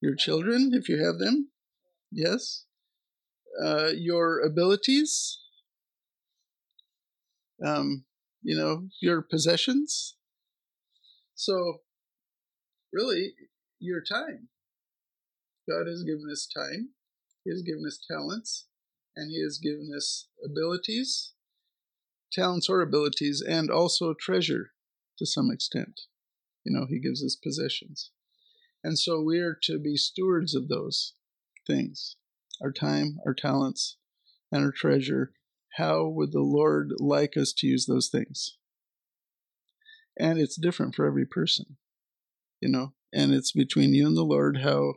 your 0.01 0.15
children, 0.15 0.71
if 0.73 0.87
you 0.87 1.03
have 1.03 1.19
them. 1.19 1.49
Yes. 2.11 2.65
Uh, 3.61 3.89
your 3.95 4.39
abilities, 4.39 5.39
um, 7.65 8.05
you 8.43 8.55
know, 8.55 8.87
your 9.01 9.21
possessions. 9.21 10.15
So, 11.33 11.81
really, 12.93 13.33
your 13.79 14.01
time. 14.01 14.49
God 15.67 15.87
has 15.87 16.03
given 16.03 16.29
us 16.31 16.47
time, 16.47 16.89
He 17.43 17.51
has 17.51 17.61
given 17.61 17.83
us 17.85 17.99
talents, 18.09 18.67
and 19.15 19.31
He 19.31 19.41
has 19.41 19.57
given 19.57 19.89
us 19.95 20.27
abilities, 20.45 21.33
talents 22.31 22.69
or 22.69 22.81
abilities, 22.81 23.41
and 23.41 23.71
also 23.71 24.13
treasure 24.13 24.71
to 25.17 25.25
some 25.25 25.49
extent. 25.51 26.01
You 26.63 26.73
know, 26.77 26.85
He 26.87 26.99
gives 26.99 27.23
us 27.23 27.35
possessions. 27.35 28.11
And 28.83 28.99
so 28.99 29.21
we 29.21 29.39
are 29.39 29.57
to 29.63 29.79
be 29.79 29.97
stewards 29.97 30.53
of 30.53 30.67
those 30.67 31.13
things 31.65 32.17
our 32.61 32.71
time, 32.71 33.19
our 33.25 33.33
talents, 33.33 33.97
and 34.51 34.63
our 34.63 34.71
treasure. 34.71 35.31
How 35.77 36.07
would 36.07 36.31
the 36.31 36.41
Lord 36.41 36.93
like 36.97 37.37
us 37.37 37.53
to 37.57 37.67
use 37.67 37.85
those 37.85 38.09
things? 38.09 38.57
and 40.19 40.39
it's 40.39 40.55
different 40.55 40.95
for 40.95 41.05
every 41.05 41.25
person 41.25 41.77
you 42.59 42.69
know 42.69 42.93
and 43.13 43.31
it's 43.33 43.51
between 43.51 43.93
you 43.93 44.07
and 44.07 44.17
the 44.17 44.23
lord 44.23 44.59
how 44.63 44.93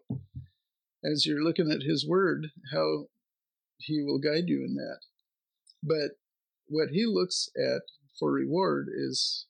as 1.04 1.26
you're 1.26 1.42
looking 1.44 1.70
at 1.70 1.82
his 1.82 2.06
word 2.06 2.48
how 2.72 3.04
he 3.78 4.02
will 4.02 4.18
guide 4.18 4.44
you 4.46 4.64
in 4.64 4.74
that 4.74 5.00
but 5.82 6.16
what 6.66 6.88
he 6.90 7.04
looks 7.06 7.48
at 7.56 7.82
for 8.18 8.32
reward 8.32 8.86
is 8.94 9.46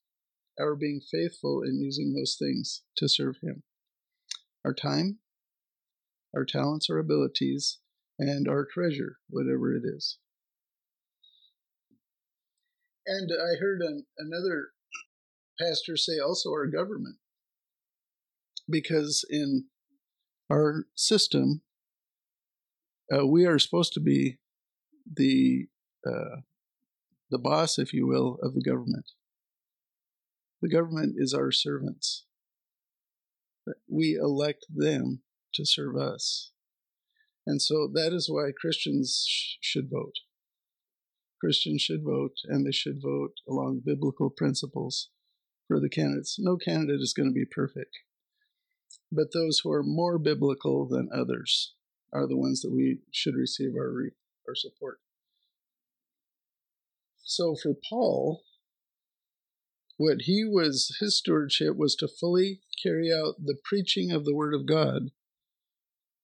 our 0.58 0.74
being 0.74 1.00
faithful 1.10 1.62
in 1.62 1.80
using 1.80 2.12
those 2.12 2.36
things 2.38 2.82
to 2.96 3.08
serve 3.08 3.36
him 3.42 3.62
our 4.62 4.74
time, 4.74 5.18
our 6.36 6.44
talents, 6.44 6.90
our 6.90 6.98
abilities, 6.98 7.78
and 8.20 8.46
our 8.46 8.66
treasure, 8.70 9.16
whatever 9.30 9.74
it 9.74 9.82
is. 9.82 10.18
And 13.06 13.30
I 13.32 13.58
heard 13.58 13.80
an, 13.80 14.04
another 14.18 14.68
pastor 15.58 15.96
say 15.96 16.18
also 16.18 16.50
our 16.50 16.66
government, 16.66 17.16
because 18.68 19.24
in 19.28 19.64
our 20.52 20.84
system, 20.94 21.62
uh, 23.12 23.26
we 23.26 23.46
are 23.46 23.58
supposed 23.58 23.94
to 23.94 24.00
be 24.00 24.38
the 25.10 25.68
uh, 26.06 26.42
the 27.30 27.38
boss, 27.38 27.78
if 27.78 27.92
you 27.94 28.06
will, 28.06 28.38
of 28.42 28.54
the 28.54 28.62
government. 28.62 29.12
The 30.60 30.68
government 30.68 31.14
is 31.16 31.32
our 31.32 31.50
servants. 31.50 32.24
We 33.88 34.14
elect 34.14 34.66
them 34.68 35.22
to 35.54 35.64
serve 35.64 35.96
us. 35.96 36.52
And 37.50 37.60
so 37.60 37.90
that 37.94 38.12
is 38.12 38.30
why 38.30 38.52
Christians 38.56 39.26
sh- 39.28 39.56
should 39.60 39.90
vote. 39.90 40.14
Christians 41.40 41.82
should 41.82 42.04
vote, 42.04 42.36
and 42.44 42.64
they 42.64 42.70
should 42.70 43.02
vote 43.02 43.32
along 43.48 43.82
biblical 43.84 44.30
principles 44.30 45.08
for 45.66 45.80
the 45.80 45.88
candidates. 45.88 46.36
No 46.38 46.56
candidate 46.56 47.00
is 47.00 47.12
going 47.12 47.28
to 47.28 47.34
be 47.34 47.44
perfect, 47.44 47.98
but 49.10 49.32
those 49.34 49.62
who 49.64 49.72
are 49.72 49.82
more 49.82 50.16
biblical 50.16 50.86
than 50.86 51.08
others 51.12 51.74
are 52.12 52.28
the 52.28 52.36
ones 52.36 52.60
that 52.60 52.70
we 52.70 53.00
should 53.10 53.34
receive 53.34 53.74
our, 53.74 54.12
our 54.46 54.54
support. 54.54 55.00
So 57.24 57.56
for 57.60 57.74
Paul, 57.88 58.42
what 59.96 60.18
he 60.20 60.44
was, 60.44 60.96
his 61.00 61.18
stewardship 61.18 61.76
was 61.76 61.96
to 61.96 62.06
fully 62.06 62.60
carry 62.80 63.10
out 63.12 63.44
the 63.44 63.58
preaching 63.64 64.12
of 64.12 64.24
the 64.24 64.36
Word 64.36 64.54
of 64.54 64.66
God. 64.66 65.10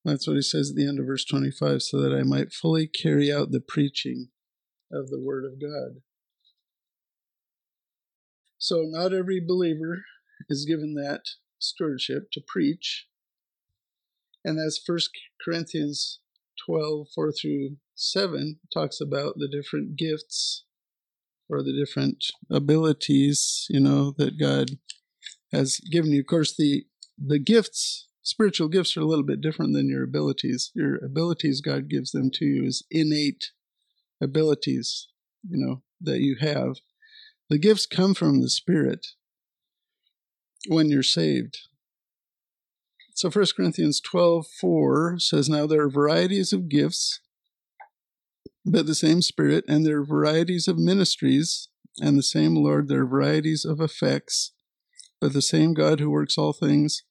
That's 0.06 0.28
what 0.28 0.36
he 0.36 0.42
says 0.42 0.70
at 0.70 0.76
the 0.76 0.86
end 0.86 1.00
of 1.00 1.06
verse 1.06 1.24
25, 1.24 1.82
so 1.82 2.00
that 2.00 2.16
I 2.16 2.22
might 2.22 2.52
fully 2.52 2.86
carry 2.86 3.32
out 3.32 3.50
the 3.50 3.60
preaching 3.60 4.28
of 4.92 5.10
the 5.10 5.20
Word 5.20 5.44
of 5.44 5.60
God. 5.60 6.00
So, 8.56 8.84
not 8.86 9.12
every 9.12 9.40
believer 9.44 10.04
is 10.48 10.64
given 10.64 10.94
that 10.94 11.22
stewardship 11.58 12.28
to 12.34 12.40
preach. 12.46 13.08
And 14.44 14.58
that's 14.58 14.80
1 14.86 14.98
Corinthians 15.44 16.20
12, 16.64 17.08
4 17.12 17.32
through 17.32 17.76
7, 17.96 18.60
talks 18.72 19.00
about 19.00 19.34
the 19.38 19.48
different 19.48 19.96
gifts 19.96 20.64
or 21.48 21.64
the 21.64 21.72
different 21.72 22.24
abilities, 22.48 23.66
you 23.68 23.80
know, 23.80 24.14
that 24.18 24.38
God 24.38 24.78
has 25.52 25.80
given 25.90 26.12
you. 26.12 26.20
Of 26.20 26.26
course, 26.26 26.54
the 26.56 26.86
the 27.18 27.38
gifts, 27.38 28.05
spiritual 28.26 28.68
gifts, 28.68 28.96
are 28.96 29.02
a 29.02 29.06
little 29.06 29.24
bit 29.24 29.40
different 29.40 29.72
than 29.72 29.88
your 29.88 30.02
abilities. 30.02 30.72
Your 30.74 30.96
abilities, 30.96 31.60
God 31.60 31.88
gives 31.88 32.10
them 32.10 32.28
to 32.34 32.44
you 32.44 32.64
as 32.66 32.82
innate 32.90 33.52
abilities, 34.20 35.06
you 35.48 35.64
know, 35.64 35.82
that 36.00 36.20
you 36.20 36.36
have. 36.40 36.78
The 37.48 37.58
gifts 37.58 37.86
come 37.86 38.14
from 38.14 38.40
the 38.42 38.50
Spirit 38.50 39.06
when 40.66 40.90
you're 40.90 41.04
saved. 41.04 41.56
So 43.14 43.30
1 43.30 43.46
Corinthians 43.56 44.00
12, 44.00 44.46
4 44.60 45.18
says, 45.20 45.48
Now 45.48 45.68
there 45.68 45.82
are 45.82 45.90
varieties 45.90 46.52
of 46.52 46.68
gifts, 46.68 47.20
but 48.64 48.86
the 48.86 48.96
same 48.96 49.22
Spirit, 49.22 49.64
and 49.68 49.86
there 49.86 50.00
are 50.00 50.04
varieties 50.04 50.66
of 50.66 50.78
ministries, 50.78 51.68
and 52.02 52.18
the 52.18 52.24
same 52.24 52.56
Lord. 52.56 52.88
There 52.88 53.02
are 53.02 53.06
varieties 53.06 53.64
of 53.64 53.80
effects, 53.80 54.50
but 55.20 55.32
the 55.32 55.40
same 55.40 55.74
God 55.74 56.00
who 56.00 56.10
works 56.10 56.36
all 56.36 56.52
things 56.52 57.04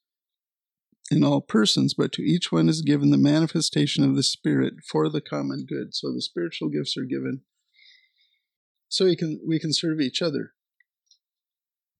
in 1.12 1.24
all 1.24 1.42
persons, 1.42 1.94
but 1.94 2.12
to 2.14 2.24
each 2.24 2.52
one 2.52 2.68
is 2.68 2.82
given 2.82 3.12
the 3.12 3.18
manifestation 3.18 4.04
of 4.04 4.16
the 4.16 4.24
Spirit 4.24 4.76
for 4.90 5.10
the 5.10 5.22
common 5.22 5.66
good. 5.68 5.94
So 5.94 6.12
the 6.12 6.22
spiritual 6.22 6.70
gifts 6.70 6.98
are 6.98 7.06
given 7.06 7.42
so 8.96 9.06
we 9.06 9.16
can 9.16 9.42
we 9.46 9.60
can 9.60 9.74
serve 9.74 10.00
each 10.00 10.22
other. 10.22 10.54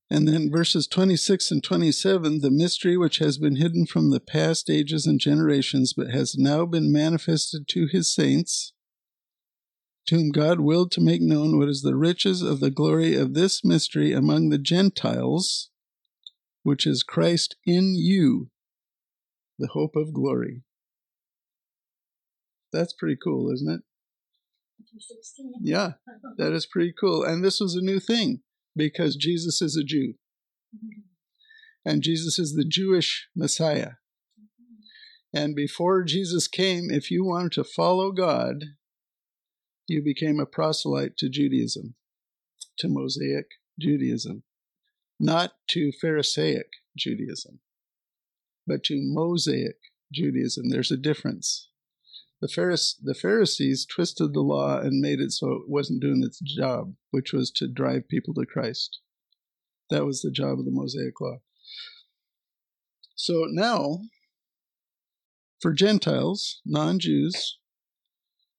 And 0.10 0.28
then 0.28 0.52
verses 0.52 0.88
26 0.88 1.52
and 1.52 1.64
27 1.64 2.40
the 2.40 2.52
mystery 2.52 2.96
which 2.96 3.18
has 3.18 3.38
been 3.38 3.58
hidden 3.58 3.86
from 3.86 4.12
the 4.12 4.20
past 4.20 4.70
ages 4.70 5.06
and 5.06 5.20
generations, 5.20 5.94
but 5.94 6.12
has 6.12 6.36
now 6.38 6.66
been 6.66 6.92
manifested 6.92 7.68
to 7.70 7.88
his 7.92 8.14
saints 8.14 8.74
to 10.08 10.16
whom 10.16 10.30
God 10.30 10.60
willed 10.60 10.92
to 10.92 11.02
make 11.02 11.22
known 11.22 11.58
what 11.58 11.68
is 11.68 11.82
the 11.82 11.96
riches 11.96 12.44
of 12.44 12.60
the 12.60 12.70
glory 12.70 13.16
of 13.16 13.34
this 13.34 13.66
mystery 13.66 14.14
among 14.14 14.50
the 14.50 14.60
Gentiles, 14.60 15.72
which 16.62 16.86
is 16.86 17.02
Christ 17.02 17.56
in 17.66 17.96
you, 17.96 18.52
the 19.58 19.70
hope 19.74 19.96
of 19.96 20.14
glory. 20.14 20.64
That's 22.72 22.94
pretty 22.94 23.18
cool, 23.22 23.52
isn't 23.54 23.72
it? 23.72 23.82
Yeah, 25.62 25.94
that 26.38 26.54
is 26.54 26.66
pretty 26.66 26.94
cool. 27.00 27.24
And 27.24 27.44
this 27.44 27.60
was 27.60 27.76
a 27.76 27.82
new 27.82 28.00
thing 28.00 28.42
because 28.76 29.16
Jesus 29.16 29.62
is 29.62 29.78
a 29.78 29.84
Jew. 29.84 30.16
And 31.86 32.02
Jesus 32.02 32.40
is 32.40 32.54
the 32.54 32.66
Jewish 32.66 33.28
Messiah. 33.36 33.92
And 35.34 35.56
before 35.56 36.04
Jesus 36.04 36.48
came, 36.48 36.90
if 36.90 37.12
you 37.12 37.24
wanted 37.24 37.52
to 37.54 37.64
follow 37.64 38.12
God, 38.12 38.64
you 39.88 40.02
became 40.04 40.40
a 40.40 40.46
proselyte 40.46 41.18
to 41.18 41.30
Judaism, 41.30 41.96
to 42.80 42.88
Mosaic 42.88 43.46
Judaism, 43.80 44.44
not 45.20 45.54
to 45.70 45.92
Pharisaic 46.02 46.68
Judaism, 46.98 47.60
but 48.68 48.84
to 48.86 48.96
Mosaic 49.00 49.78
Judaism. 50.12 50.70
There's 50.70 50.92
a 50.92 50.98
difference. 50.98 51.70
The, 52.42 52.48
Pharise- 52.48 52.96
the 53.02 53.14
Pharisees 53.14 53.86
twisted 53.86 54.34
the 54.34 54.42
law 54.42 54.80
and 54.80 55.00
made 55.00 55.20
it 55.20 55.32
so 55.32 55.52
it 55.54 55.70
wasn't 55.70 56.02
doing 56.02 56.24
its 56.24 56.40
job, 56.40 56.94
which 57.12 57.34
was 57.34 57.52
to 57.52 57.68
drive 57.68 58.08
people 58.08 58.34
to 58.36 58.46
Christ. 58.46 59.00
That 59.90 60.06
was 60.06 60.22
the 60.22 60.32
job 60.32 60.60
of 60.60 60.66
the 60.66 60.72
Mosaic 60.72 61.20
law. 61.22 61.38
So 63.16 63.46
now, 63.50 64.00
for 65.62 65.74
Gentiles, 65.74 66.62
non 66.66 67.00
Jews, 67.00 67.58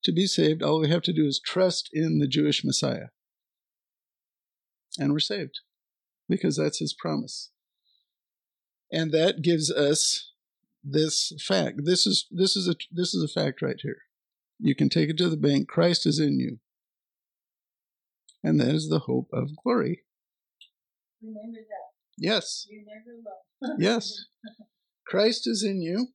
to 0.05 0.13
be 0.13 0.27
saved, 0.27 0.63
all 0.63 0.81
we 0.81 0.89
have 0.89 1.03
to 1.03 1.13
do 1.13 1.27
is 1.27 1.41
trust 1.45 1.91
in 1.93 2.19
the 2.19 2.29
Jewish 2.29 2.65
Messiah. 2.65 3.09
And 4.99 5.13
we're 5.13 5.19
saved 5.19 5.61
because 6.29 6.57
that's 6.57 6.79
his 6.79 6.95
promise. 6.95 7.51
And 8.93 9.13
that 9.13 9.43
gives 9.43 9.71
us 9.71 10.33
this 10.85 11.33
fact. 11.45 11.81
This 11.85 12.07
is 12.07 12.27
this 12.31 12.57
is 12.57 12.69
a 12.69 12.75
this 12.91 13.15
is 13.15 13.23
a 13.23 13.41
fact 13.41 13.63
right 13.63 13.79
here. 13.83 14.03
You 14.59 14.75
can 14.75 14.89
take 14.89 15.11
it 15.11 15.19
to 15.19 15.29
the 15.29 15.37
bank. 15.37 15.69
Christ 15.69 16.07
is 16.07 16.19
in 16.19 16.39
you. 16.39 16.59
And 18.43 18.61
that 18.61 18.75
is 18.75 18.89
the 18.89 19.01
hope 19.01 19.29
of 19.33 19.51
glory. 19.63 20.03
Remember 21.21 21.59
that. 21.59 21.87
Yes. 22.17 22.67
You're 22.71 22.83
never. 22.83 23.77
Yes. 23.79 24.27
Christ 25.07 25.47
is 25.47 25.65
in 25.65 25.81
you. 25.81 26.09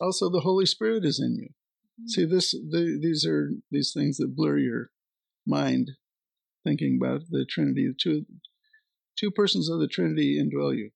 Also 0.00 0.28
the 0.28 0.40
Holy 0.40 0.66
Spirit 0.66 1.04
is 1.04 1.20
in 1.20 1.36
you. 1.36 1.48
Mm-hmm. 1.48 2.08
See 2.08 2.24
this 2.24 2.50
the, 2.50 2.98
these 3.00 3.24
are 3.24 3.52
these 3.70 3.92
things 3.94 4.16
that 4.18 4.34
blur 4.36 4.58
your 4.58 4.90
mind 5.46 5.92
thinking 6.64 6.98
about 7.00 7.22
the 7.30 7.46
Trinity. 7.48 7.88
Two 8.00 8.26
two 9.16 9.30
persons 9.30 9.70
of 9.70 9.78
the 9.78 9.88
Trinity 9.88 10.38
indwell 10.42 10.76
you. 10.76 10.90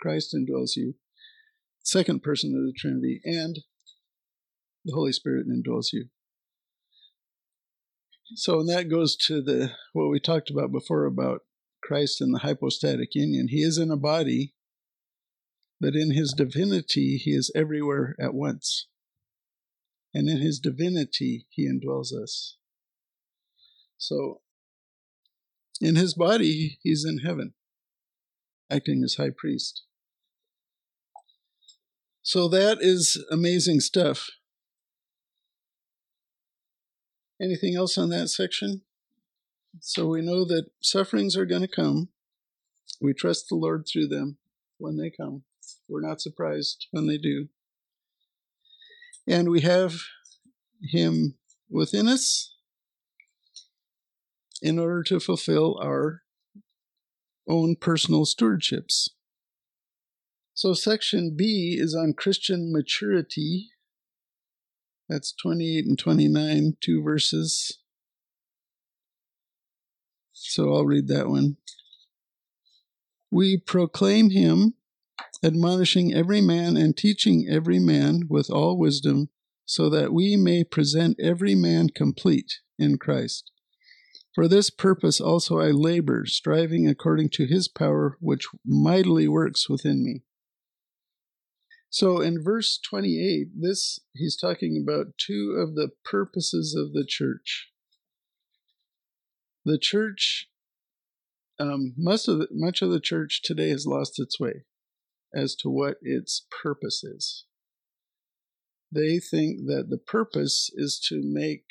Christ 0.00 0.34
indwells 0.34 0.76
you. 0.76 0.94
Second 1.82 2.22
person 2.22 2.54
of 2.54 2.66
the 2.66 2.72
Trinity 2.76 3.20
and 3.24 3.60
the 4.84 4.94
Holy 4.94 5.12
Spirit 5.12 5.46
indwells 5.48 5.92
you. 5.92 6.06
So 8.34 8.60
and 8.60 8.68
that 8.68 8.88
goes 8.88 9.16
to 9.26 9.42
the 9.42 9.72
what 9.92 10.08
we 10.08 10.20
talked 10.20 10.50
about 10.50 10.70
before 10.72 11.04
about 11.04 11.40
Christ 11.82 12.20
and 12.20 12.34
the 12.34 12.40
hypostatic 12.40 13.14
union. 13.14 13.48
He 13.48 13.62
is 13.62 13.76
in 13.76 13.90
a 13.90 13.96
body, 13.96 14.54
but 15.80 15.94
in 15.94 16.12
his 16.12 16.32
divinity 16.36 17.16
he 17.16 17.32
is 17.32 17.50
everywhere 17.54 18.14
at 18.20 18.34
once 18.34 18.86
and 20.14 20.28
in 20.28 20.38
his 20.38 20.58
divinity 20.58 21.46
he 21.50 21.68
indwells 21.68 22.12
us. 22.12 22.56
So, 23.96 24.40
in 25.80 25.96
his 25.96 26.14
body, 26.14 26.78
he's 26.82 27.04
in 27.04 27.18
heaven, 27.18 27.54
acting 28.70 29.02
as 29.04 29.14
high 29.14 29.30
priest. 29.36 29.82
So, 32.22 32.48
that 32.48 32.78
is 32.80 33.22
amazing 33.30 33.80
stuff. 33.80 34.30
Anything 37.40 37.74
else 37.74 37.96
on 37.96 38.10
that 38.10 38.28
section? 38.28 38.82
So, 39.80 40.06
we 40.06 40.20
know 40.20 40.44
that 40.44 40.70
sufferings 40.80 41.36
are 41.36 41.46
going 41.46 41.62
to 41.62 41.68
come. 41.68 42.08
We 43.00 43.14
trust 43.14 43.48
the 43.48 43.56
Lord 43.56 43.86
through 43.86 44.08
them 44.08 44.38
when 44.78 44.96
they 44.96 45.10
come. 45.10 45.42
We're 45.88 46.06
not 46.06 46.20
surprised 46.20 46.86
when 46.90 47.06
they 47.06 47.18
do 47.18 47.48
and 49.30 49.48
we 49.48 49.60
have 49.60 49.94
him 50.82 51.36
within 51.70 52.08
us 52.08 52.52
in 54.60 54.78
order 54.78 55.04
to 55.04 55.20
fulfill 55.20 55.78
our 55.80 56.22
own 57.48 57.76
personal 57.76 58.24
stewardships. 58.24 59.10
So, 60.54 60.74
section 60.74 61.34
B 61.36 61.76
is 61.80 61.94
on 61.94 62.12
Christian 62.12 62.72
maturity. 62.72 63.70
That's 65.08 65.32
28 65.32 65.86
and 65.86 65.98
29, 65.98 66.76
two 66.80 67.02
verses. 67.02 67.78
So, 70.32 70.74
I'll 70.74 70.84
read 70.84 71.08
that 71.08 71.28
one. 71.28 71.56
We 73.30 73.56
proclaim 73.56 74.30
him, 74.30 74.74
admonishing 75.42 76.12
every 76.12 76.40
man 76.40 76.76
and 76.76 76.96
teaching 76.96 77.46
every 77.48 77.78
man 77.78 78.22
with 78.28 78.50
all 78.50 78.76
wisdom, 78.76 79.28
so 79.64 79.88
that 79.88 80.12
we 80.12 80.36
may 80.36 80.64
present 80.64 81.16
every 81.20 81.54
man 81.54 81.90
complete 81.90 82.58
in 82.76 82.98
Christ. 82.98 83.52
For 84.34 84.48
this 84.48 84.70
purpose 84.70 85.20
also 85.20 85.60
I 85.60 85.70
labor, 85.70 86.24
striving 86.26 86.88
according 86.88 87.30
to 87.30 87.46
his 87.46 87.68
power, 87.68 88.16
which 88.20 88.46
mightily 88.64 89.28
works 89.28 89.68
within 89.68 90.04
me. 90.04 90.22
So 91.90 92.20
in 92.20 92.42
verse 92.42 92.78
28, 92.88 93.48
this 93.60 93.98
he's 94.14 94.36
talking 94.36 94.80
about 94.80 95.18
two 95.18 95.56
of 95.58 95.74
the 95.74 95.90
purposes 96.04 96.76
of 96.78 96.92
the 96.92 97.04
church. 97.06 97.68
The 99.64 99.76
church, 99.76 100.48
um, 101.58 101.94
most 101.98 102.28
of 102.28 102.38
the, 102.38 102.48
much 102.52 102.80
of 102.80 102.90
the 102.90 103.00
church 103.00 103.42
today 103.42 103.70
has 103.70 103.86
lost 103.86 104.20
its 104.20 104.38
way 104.38 104.64
as 105.34 105.56
to 105.56 105.68
what 105.68 105.96
its 106.00 106.46
purpose 106.62 107.02
is. 107.02 107.44
They 108.92 109.18
think 109.18 109.66
that 109.66 109.88
the 109.90 109.98
purpose 109.98 110.70
is 110.72 111.00
to 111.08 111.20
make 111.24 111.64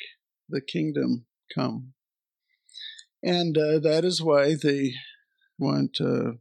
the 0.48 0.60
kingdom 0.60 1.26
come, 1.54 1.94
and 3.22 3.56
uh, 3.56 3.78
that 3.78 4.04
is 4.04 4.22
why 4.22 4.54
they 4.54 4.92
want 5.58 5.98
uh, 6.00 6.32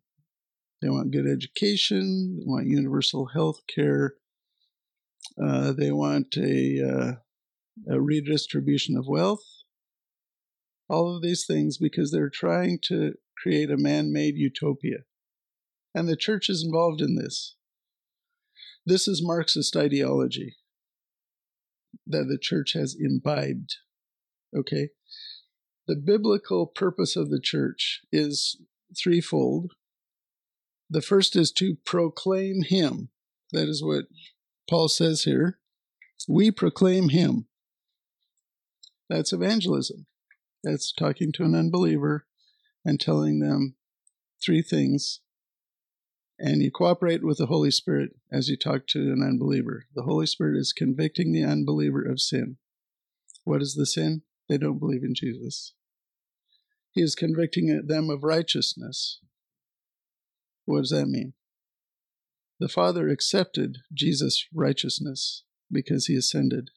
they 0.81 0.89
want 0.89 1.11
good 1.11 1.27
education. 1.27 2.37
They 2.39 2.45
want 2.45 2.67
universal 2.67 3.27
health 3.27 3.61
care. 3.73 4.15
Uh, 5.41 5.73
they 5.73 5.91
want 5.91 6.35
a, 6.37 6.81
uh, 6.81 7.11
a 7.93 8.01
redistribution 8.01 8.97
of 8.97 9.07
wealth. 9.07 9.43
All 10.89 11.15
of 11.15 11.21
these 11.21 11.45
things 11.45 11.77
because 11.77 12.11
they're 12.11 12.29
trying 12.29 12.79
to 12.87 13.13
create 13.41 13.69
a 13.69 13.77
man 13.77 14.11
made 14.11 14.35
utopia. 14.35 14.99
And 15.93 16.07
the 16.07 16.15
church 16.15 16.49
is 16.49 16.63
involved 16.63 17.01
in 17.01 17.15
this. 17.15 17.55
This 18.85 19.07
is 19.07 19.21
Marxist 19.23 19.75
ideology 19.75 20.55
that 22.07 22.27
the 22.27 22.39
church 22.41 22.73
has 22.73 22.95
imbibed. 22.99 23.75
Okay? 24.55 24.89
The 25.87 25.95
biblical 25.95 26.67
purpose 26.67 27.15
of 27.15 27.29
the 27.29 27.39
church 27.41 28.01
is 28.11 28.61
threefold. 28.97 29.73
The 30.89 31.02
first 31.02 31.36
is 31.36 31.52
to 31.54 31.78
proclaim 31.86 32.63
him. 32.63 33.10
That 33.52 33.67
is 33.69 33.84
what 33.84 34.06
Paul 34.69 34.88
says 34.88 35.23
here. 35.23 35.60
We 36.28 36.52
proclaim 36.52 37.10
him. 37.10 37.47
That's 39.10 39.34
evangelism. 39.34 40.06
That's 40.63 40.91
talking 40.91 41.32
to 41.34 41.43
an 41.43 41.56
unbeliever 41.56 42.25
and 42.84 42.99
telling 42.99 43.39
them 43.39 43.75
three 44.43 44.62
things. 44.62 45.21
And 46.39 46.62
you 46.62 46.71
cooperate 46.71 47.23
with 47.23 47.38
the 47.38 47.47
Holy 47.47 47.71
Spirit 47.71 48.12
as 48.32 48.47
you 48.47 48.58
talk 48.58 48.88
to 48.88 48.99
an 48.99 49.21
unbeliever. 49.21 49.86
The 49.93 50.04
Holy 50.04 50.25
Spirit 50.25 50.58
is 50.58 50.73
convicting 50.73 51.32
the 51.32 51.43
unbeliever 51.43 52.02
of 52.02 52.21
sin. 52.21 52.58
What 53.43 53.62
is 53.62 53.75
the 53.75 53.86
sin? 53.86 54.21
They 54.47 54.58
don't 54.58 54.80
believe 54.80 55.04
in 55.04 55.15
Jesus. 55.15 55.73
He 56.91 57.02
is 57.02 57.15
convicting 57.15 57.86
them 57.86 58.10
of 58.10 58.23
righteousness. 58.23 59.19
What 60.69 60.82
does 60.82 60.91
that 60.91 61.08
mean? 61.08 61.34
The 62.60 62.69
Father 62.69 63.10
accepted 63.10 63.79
Jesus' 63.91 64.45
righteousness 64.53 65.43
because 65.71 66.05
he 66.05 66.15
ascended 66.15 66.69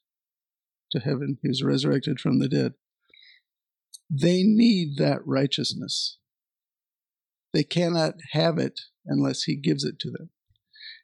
to 0.92 1.00
heaven. 1.00 1.37
He 1.42 1.48
was 1.48 1.62
resurrected 1.62 2.18
from 2.18 2.38
the 2.38 2.48
dead. 2.48 2.72
They 4.09 4.44
need 4.44 4.96
that 4.96 5.20
righteousness. 5.26 6.16
They 7.52 7.64
cannot 7.64 8.14
have 8.31 8.57
it 8.57 8.81
unless 9.05 9.42
he 9.42 9.57
gives 9.57 9.85
it 9.85 9.98
to 9.98 10.11
them. 10.11 10.31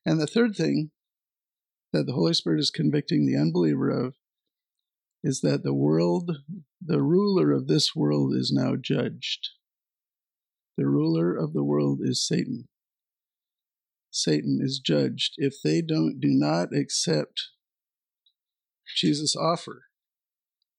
And 0.07 0.19
the 0.19 0.27
third 0.27 0.57
thing 0.57 0.91
that 1.93 2.07
the 2.07 2.15
Holy 2.15 2.33
Spirit 2.33 2.59
is 2.59 2.71
convicting 2.71 3.27
the 3.27 3.37
unbeliever 3.37 3.91
of 3.91 4.15
is 5.23 5.43
that 5.43 5.63
the 5.63 5.75
world, 5.75 6.39
the 6.81 7.03
ruler 7.03 7.53
of 7.53 7.67
this 7.67 7.95
world, 7.95 8.35
is 8.35 8.51
now 8.51 8.77
judged. 8.81 9.51
The 10.79 10.87
ruler 10.87 11.37
of 11.37 11.53
the 11.53 11.65
world 11.65 12.01
is 12.03 12.27
Satan. 12.27 12.69
Satan 14.19 14.59
is 14.63 14.81
judged 14.81 15.35
if 15.37 15.55
they 15.63 15.81
don't 15.81 16.21
do 16.21 16.29
not 16.31 16.75
accept 16.75 17.49
Jesus' 18.97 19.37
offer. 19.37 19.85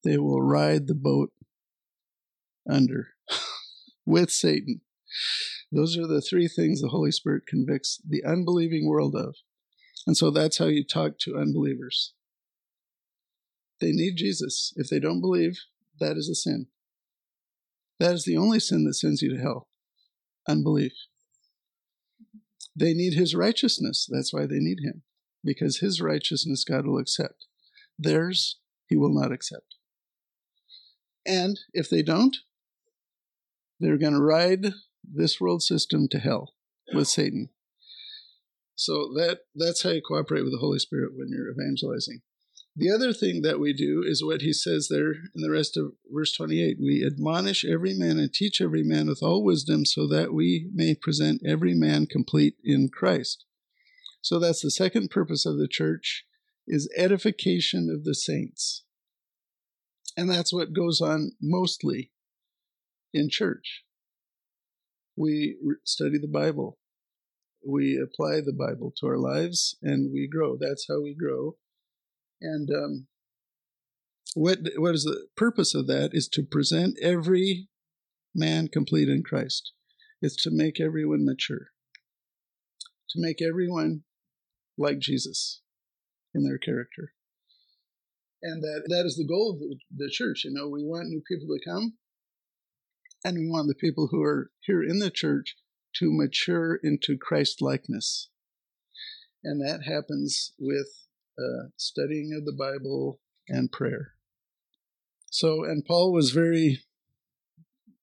They 0.04 0.18
will 0.18 0.42
ride 0.42 0.86
the 0.86 0.94
boat 0.94 1.32
under 2.68 3.08
with 4.06 4.30
Satan. 4.30 4.82
Those 5.72 5.96
are 5.96 6.06
the 6.06 6.20
three 6.20 6.48
things 6.48 6.80
the 6.80 6.88
Holy 6.88 7.12
Spirit 7.12 7.46
convicts 7.46 8.00
the 8.06 8.24
unbelieving 8.24 8.88
world 8.88 9.14
of. 9.14 9.36
And 10.06 10.16
so 10.16 10.30
that's 10.30 10.58
how 10.58 10.66
you 10.66 10.84
talk 10.84 11.18
to 11.20 11.38
unbelievers. 11.38 12.14
They 13.80 13.92
need 13.92 14.16
Jesus. 14.16 14.72
If 14.76 14.88
they 14.88 14.98
don't 14.98 15.20
believe, 15.20 15.60
that 15.98 16.16
is 16.16 16.28
a 16.28 16.34
sin. 16.34 16.66
That 17.98 18.14
is 18.14 18.24
the 18.24 18.36
only 18.36 18.60
sin 18.60 18.84
that 18.84 18.94
sends 18.94 19.22
you 19.22 19.34
to 19.34 19.40
hell 19.40 19.68
unbelief. 20.48 20.92
They 22.80 22.94
need 22.94 23.12
his 23.12 23.34
righteousness. 23.34 24.08
That's 24.10 24.32
why 24.32 24.46
they 24.46 24.58
need 24.58 24.78
him, 24.80 25.02
because 25.44 25.80
his 25.80 26.00
righteousness 26.00 26.64
God 26.64 26.86
will 26.86 26.98
accept. 26.98 27.44
Theirs, 27.98 28.56
he 28.88 28.96
will 28.96 29.12
not 29.12 29.32
accept. 29.32 29.76
And 31.26 31.60
if 31.74 31.90
they 31.90 32.02
don't, 32.02 32.38
they're 33.78 33.98
going 33.98 34.14
to 34.14 34.22
ride 34.22 34.72
this 35.04 35.38
world 35.38 35.62
system 35.62 36.08
to 36.08 36.18
hell 36.18 36.54
with 36.94 37.06
Satan. 37.06 37.50
So 38.76 39.12
that 39.14 39.40
that's 39.54 39.82
how 39.82 39.90
you 39.90 40.00
cooperate 40.00 40.42
with 40.42 40.52
the 40.52 40.58
Holy 40.58 40.78
Spirit 40.78 41.12
when 41.14 41.28
you're 41.28 41.50
evangelizing. 41.50 42.22
The 42.76 42.90
other 42.90 43.12
thing 43.12 43.42
that 43.42 43.58
we 43.58 43.72
do 43.72 44.02
is 44.06 44.22
what 44.24 44.42
he 44.42 44.52
says 44.52 44.88
there 44.88 45.10
in 45.10 45.42
the 45.42 45.50
rest 45.50 45.76
of 45.76 45.92
verse 46.08 46.32
28 46.32 46.78
we 46.80 47.04
admonish 47.04 47.64
every 47.64 47.94
man 47.94 48.18
and 48.18 48.32
teach 48.32 48.60
every 48.60 48.84
man 48.84 49.08
with 49.08 49.22
all 49.22 49.44
wisdom 49.44 49.84
so 49.84 50.06
that 50.06 50.32
we 50.32 50.70
may 50.72 50.94
present 50.94 51.42
every 51.44 51.74
man 51.74 52.06
complete 52.06 52.54
in 52.62 52.88
Christ. 52.88 53.44
So 54.22 54.38
that's 54.38 54.62
the 54.62 54.70
second 54.70 55.10
purpose 55.10 55.44
of 55.44 55.58
the 55.58 55.66
church 55.66 56.24
is 56.66 56.88
edification 56.96 57.90
of 57.90 58.04
the 58.04 58.14
saints. 58.14 58.84
And 60.16 60.30
that's 60.30 60.52
what 60.52 60.72
goes 60.72 61.00
on 61.00 61.32
mostly 61.40 62.12
in 63.12 63.30
church. 63.30 63.82
We 65.16 65.56
study 65.84 66.18
the 66.18 66.28
Bible. 66.28 66.78
We 67.66 68.00
apply 68.00 68.42
the 68.42 68.56
Bible 68.56 68.92
to 69.00 69.06
our 69.08 69.18
lives 69.18 69.76
and 69.82 70.12
we 70.12 70.28
grow. 70.28 70.56
That's 70.56 70.86
how 70.88 71.02
we 71.02 71.14
grow 71.14 71.56
and 72.40 72.70
um, 72.70 73.06
what 74.34 74.58
what 74.76 74.94
is 74.94 75.04
the 75.04 75.26
purpose 75.36 75.74
of 75.74 75.86
that? 75.88 76.10
Is 76.12 76.28
to 76.28 76.42
present 76.42 76.98
every 77.02 77.68
man 78.34 78.68
complete 78.68 79.08
in 79.08 79.22
Christ. 79.22 79.72
It's 80.22 80.42
to 80.42 80.50
make 80.52 80.80
everyone 80.80 81.24
mature. 81.24 81.68
To 83.10 83.20
make 83.20 83.42
everyone 83.42 84.02
like 84.78 84.98
Jesus 84.98 85.62
in 86.34 86.44
their 86.44 86.58
character. 86.58 87.12
And 88.42 88.62
that, 88.62 88.84
that 88.88 89.04
is 89.04 89.16
the 89.16 89.26
goal 89.26 89.52
of 89.52 89.78
the, 89.94 90.10
church. 90.10 90.44
You 90.44 90.52
know, 90.52 90.68
we 90.68 90.82
want 90.82 91.08
new 91.08 91.22
people 91.28 91.48
to 91.54 91.70
come, 91.70 91.94
and 93.24 93.36
we 93.36 93.48
want 93.48 93.68
the 93.68 93.74
people 93.74 94.08
who 94.10 94.22
are 94.22 94.50
here 94.60 94.82
in 94.82 94.98
the 94.98 95.10
church 95.10 95.56
to 95.96 96.10
mature 96.10 96.78
into 96.82 97.18
Christ 97.18 97.60
likeness. 97.60 98.30
And 99.44 99.60
that 99.60 99.82
happens 99.84 100.52
with 100.58 100.88
uh, 101.40 101.68
studying 101.76 102.32
of 102.36 102.44
the 102.44 102.52
Bible, 102.52 103.20
and 103.48 103.72
prayer. 103.72 104.12
So, 105.30 105.64
and 105.64 105.84
Paul 105.84 106.12
was 106.12 106.30
very 106.30 106.82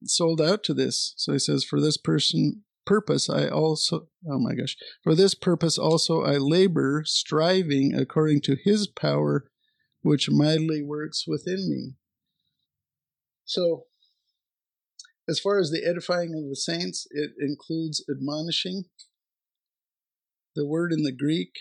sold 0.05 0.41
out 0.41 0.63
to 0.65 0.73
this. 0.73 1.13
So 1.17 1.33
he 1.33 1.39
says, 1.39 1.63
For 1.63 1.81
this 1.81 1.97
person 1.97 2.63
purpose 2.85 3.29
I 3.29 3.49
also 3.49 4.07
oh 4.29 4.39
my 4.39 4.55
gosh. 4.55 4.77
For 5.03 5.13
this 5.13 5.35
purpose 5.35 5.77
also 5.77 6.23
I 6.23 6.37
labor, 6.37 7.03
striving 7.05 7.93
according 7.93 8.41
to 8.41 8.55
his 8.63 8.87
power 8.87 9.49
which 10.01 10.29
mightily 10.31 10.81
works 10.81 11.25
within 11.27 11.69
me. 11.69 11.95
So 13.43 13.83
as 15.27 15.39
far 15.39 15.59
as 15.59 15.69
the 15.69 15.85
edifying 15.85 16.33
of 16.33 16.49
the 16.49 16.55
saints, 16.55 17.05
it 17.11 17.31
includes 17.39 18.03
admonishing. 18.09 18.85
The 20.55 20.65
word 20.65 20.93
in 20.93 21.03
the 21.03 21.11
Greek 21.11 21.51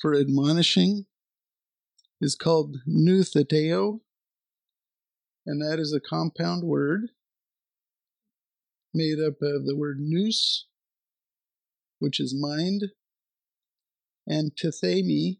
for 0.00 0.14
admonishing 0.14 1.06
is 2.20 2.34
called 2.34 2.78
noutheteo. 2.88 4.00
And 5.46 5.60
that 5.62 5.78
is 5.78 5.92
a 5.92 6.00
compound 6.00 6.64
word 6.64 7.10
made 8.92 9.18
up 9.18 9.34
of 9.42 9.66
the 9.66 9.76
word 9.76 9.98
nous, 10.00 10.66
which 11.98 12.20
is 12.20 12.34
mind, 12.38 12.86
and 14.26 14.52
tithemi, 14.56 15.38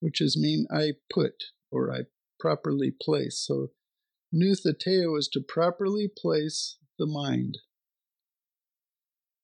which 0.00 0.20
is 0.20 0.38
mean 0.40 0.66
I 0.70 0.92
put 1.12 1.44
or 1.70 1.92
I 1.92 2.02
properly 2.40 2.90
place. 2.90 3.44
So 3.46 3.68
noutheteo 4.34 5.18
is 5.18 5.28
to 5.28 5.40
properly 5.40 6.10
place 6.14 6.76
the 6.98 7.06
mind. 7.06 7.58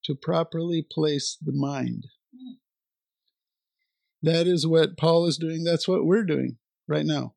To 0.05 0.15
properly 0.15 0.85
place 0.89 1.37
the 1.39 1.53
mind. 1.53 2.07
That 4.21 4.47
is 4.47 4.67
what 4.67 4.97
Paul 4.97 5.25
is 5.27 5.37
doing. 5.37 5.63
That's 5.63 5.87
what 5.87 6.05
we're 6.05 6.25
doing 6.25 6.57
right 6.87 7.05
now. 7.05 7.35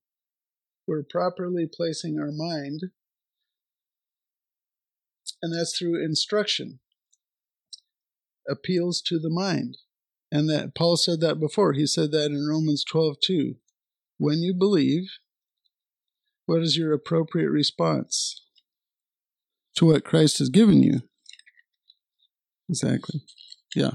We're 0.87 1.05
properly 1.09 1.68
placing 1.73 2.18
our 2.18 2.33
mind, 2.33 2.90
and 5.40 5.55
that's 5.55 5.77
through 5.79 6.05
instruction, 6.05 6.81
appeals 8.49 9.01
to 9.03 9.18
the 9.18 9.31
mind. 9.31 9.79
And 10.33 10.49
that 10.49 10.75
Paul 10.75 10.97
said 10.97 11.21
that 11.21 11.38
before. 11.38 11.75
He 11.75 11.87
said 11.87 12.11
that 12.12 12.27
in 12.27 12.49
Romans 12.49 12.85
12 12.85 13.16
2. 13.23 13.55
When 14.18 14.38
you 14.38 14.55
believe, 14.55 15.05
what 16.47 16.62
is 16.62 16.77
your 16.77 16.92
appropriate 16.92 17.51
response 17.51 18.42
to 19.77 19.87
what 19.87 20.05
Christ 20.05 20.38
has 20.38 20.49
given 20.49 20.83
you? 20.83 21.03
Exactly. 22.68 23.21
Yeah. 23.75 23.92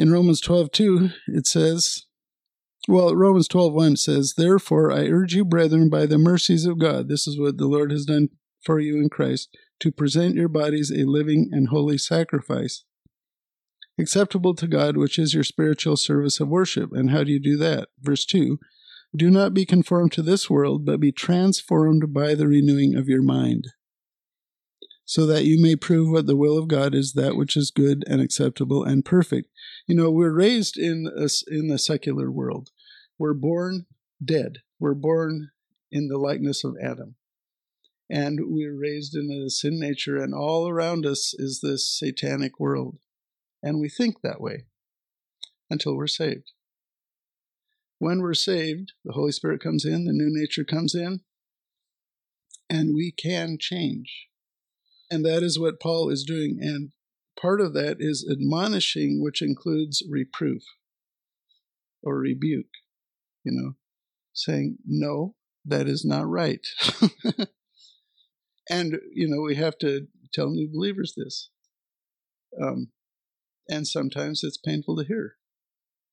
In 0.00 0.10
Romans 0.10 0.40
12 0.40 0.72
2, 0.72 1.10
it 1.28 1.46
says, 1.46 2.06
well, 2.88 3.14
Romans 3.14 3.46
12 3.48 3.74
1 3.74 3.96
says, 3.96 4.32
Therefore 4.34 4.90
I 4.90 5.08
urge 5.08 5.34
you, 5.34 5.44
brethren, 5.44 5.90
by 5.90 6.06
the 6.06 6.16
mercies 6.16 6.64
of 6.64 6.78
God, 6.78 7.10
this 7.10 7.26
is 7.28 7.38
what 7.38 7.58
the 7.58 7.66
Lord 7.66 7.90
has 7.90 8.06
done 8.06 8.30
for 8.64 8.80
you 8.80 8.96
in 8.96 9.10
Christ, 9.10 9.54
to 9.80 9.92
present 9.92 10.36
your 10.36 10.48
bodies 10.48 10.90
a 10.90 11.04
living 11.04 11.50
and 11.52 11.68
holy 11.68 11.98
sacrifice 11.98 12.84
acceptable 13.98 14.54
to 14.54 14.66
God, 14.66 14.96
which 14.96 15.18
is 15.18 15.34
your 15.34 15.44
spiritual 15.44 15.98
service 15.98 16.40
of 16.40 16.48
worship. 16.48 16.92
And 16.92 17.10
how 17.10 17.22
do 17.22 17.30
you 17.30 17.38
do 17.38 17.58
that? 17.58 17.88
Verse 18.00 18.24
2 18.24 18.58
Do 19.14 19.28
not 19.28 19.52
be 19.52 19.66
conformed 19.66 20.12
to 20.12 20.22
this 20.22 20.48
world, 20.48 20.86
but 20.86 20.98
be 20.98 21.12
transformed 21.12 22.14
by 22.14 22.34
the 22.34 22.48
renewing 22.48 22.94
of 22.94 23.06
your 23.06 23.22
mind, 23.22 23.66
so 25.10 25.26
that 25.26 25.44
you 25.44 25.60
may 25.60 25.74
prove 25.74 26.08
what 26.08 26.28
the 26.28 26.36
will 26.36 26.56
of 26.56 26.68
God 26.68 26.94
is, 26.94 27.14
that 27.14 27.34
which 27.34 27.56
is 27.56 27.72
good 27.72 28.04
and 28.06 28.20
acceptable 28.20 28.84
and 28.84 29.04
perfect. 29.04 29.50
You 29.88 29.96
know, 29.96 30.08
we're 30.08 30.32
raised 30.32 30.78
in 30.78 31.08
a, 31.08 31.28
in 31.48 31.66
the 31.66 31.80
secular 31.80 32.30
world. 32.30 32.70
We're 33.18 33.34
born 33.34 33.86
dead. 34.24 34.58
We're 34.78 34.94
born 34.94 35.50
in 35.90 36.06
the 36.06 36.16
likeness 36.16 36.62
of 36.62 36.76
Adam. 36.80 37.16
And 38.08 38.38
we're 38.42 38.78
raised 38.78 39.16
in 39.16 39.32
a 39.32 39.50
sin 39.50 39.80
nature, 39.80 40.16
and 40.16 40.32
all 40.32 40.68
around 40.68 41.04
us 41.04 41.34
is 41.36 41.58
this 41.60 41.88
satanic 41.88 42.60
world. 42.60 42.98
And 43.64 43.80
we 43.80 43.88
think 43.88 44.20
that 44.22 44.40
way 44.40 44.66
until 45.68 45.96
we're 45.96 46.06
saved. 46.06 46.52
When 47.98 48.20
we're 48.20 48.34
saved, 48.34 48.92
the 49.04 49.14
Holy 49.14 49.32
Spirit 49.32 49.60
comes 49.60 49.84
in, 49.84 50.04
the 50.04 50.12
new 50.12 50.30
nature 50.30 50.64
comes 50.64 50.94
in, 50.94 51.22
and 52.68 52.94
we 52.94 53.10
can 53.10 53.58
change. 53.58 54.29
And 55.10 55.24
that 55.24 55.42
is 55.42 55.58
what 55.58 55.80
Paul 55.80 56.08
is 56.10 56.24
doing. 56.24 56.58
And 56.60 56.92
part 57.40 57.60
of 57.60 57.74
that 57.74 57.96
is 57.98 58.26
admonishing, 58.30 59.20
which 59.22 59.42
includes 59.42 60.02
reproof 60.08 60.62
or 62.02 62.18
rebuke, 62.18 62.70
you 63.42 63.52
know, 63.52 63.72
saying, 64.32 64.78
no, 64.86 65.34
that 65.64 65.88
is 65.88 66.04
not 66.04 66.28
right. 66.28 66.64
and, 68.70 68.98
you 69.12 69.28
know, 69.28 69.42
we 69.42 69.56
have 69.56 69.76
to 69.78 70.06
tell 70.32 70.50
new 70.50 70.68
believers 70.72 71.14
this. 71.16 71.50
Um, 72.60 72.88
and 73.68 73.86
sometimes 73.86 74.42
it's 74.42 74.58
painful 74.58 74.96
to 74.96 75.04
hear 75.04 75.36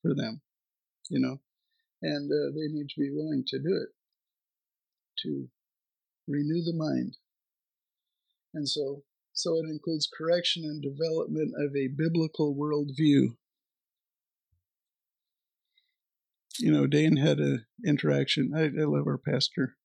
for 0.02 0.14
them, 0.14 0.42
you 1.10 1.20
know, 1.20 1.40
and 2.02 2.32
uh, 2.32 2.52
they 2.54 2.72
need 2.72 2.90
to 2.90 3.00
be 3.00 3.10
willing 3.12 3.44
to 3.48 3.58
do 3.58 3.76
it 3.76 3.90
to 5.24 5.48
renew 6.28 6.64
the 6.64 6.76
mind. 6.76 7.18
And 8.58 8.67
so, 8.67 9.04
so 9.34 9.58
it 9.58 9.70
includes 9.70 10.10
correction 10.12 10.63
and 10.63 10.82
development 10.82 11.54
of 11.60 11.76
a 11.76 11.89
biblical 11.96 12.56
worldview. 12.56 13.36
You 16.58 16.72
know, 16.72 16.88
Dane 16.88 17.17
had 17.17 17.38
an 17.38 17.67
interaction. 17.86 18.54
I, 18.56 18.63
I 18.63 18.86
love 18.86 19.06
our 19.06 19.20
pastor. 19.20 19.76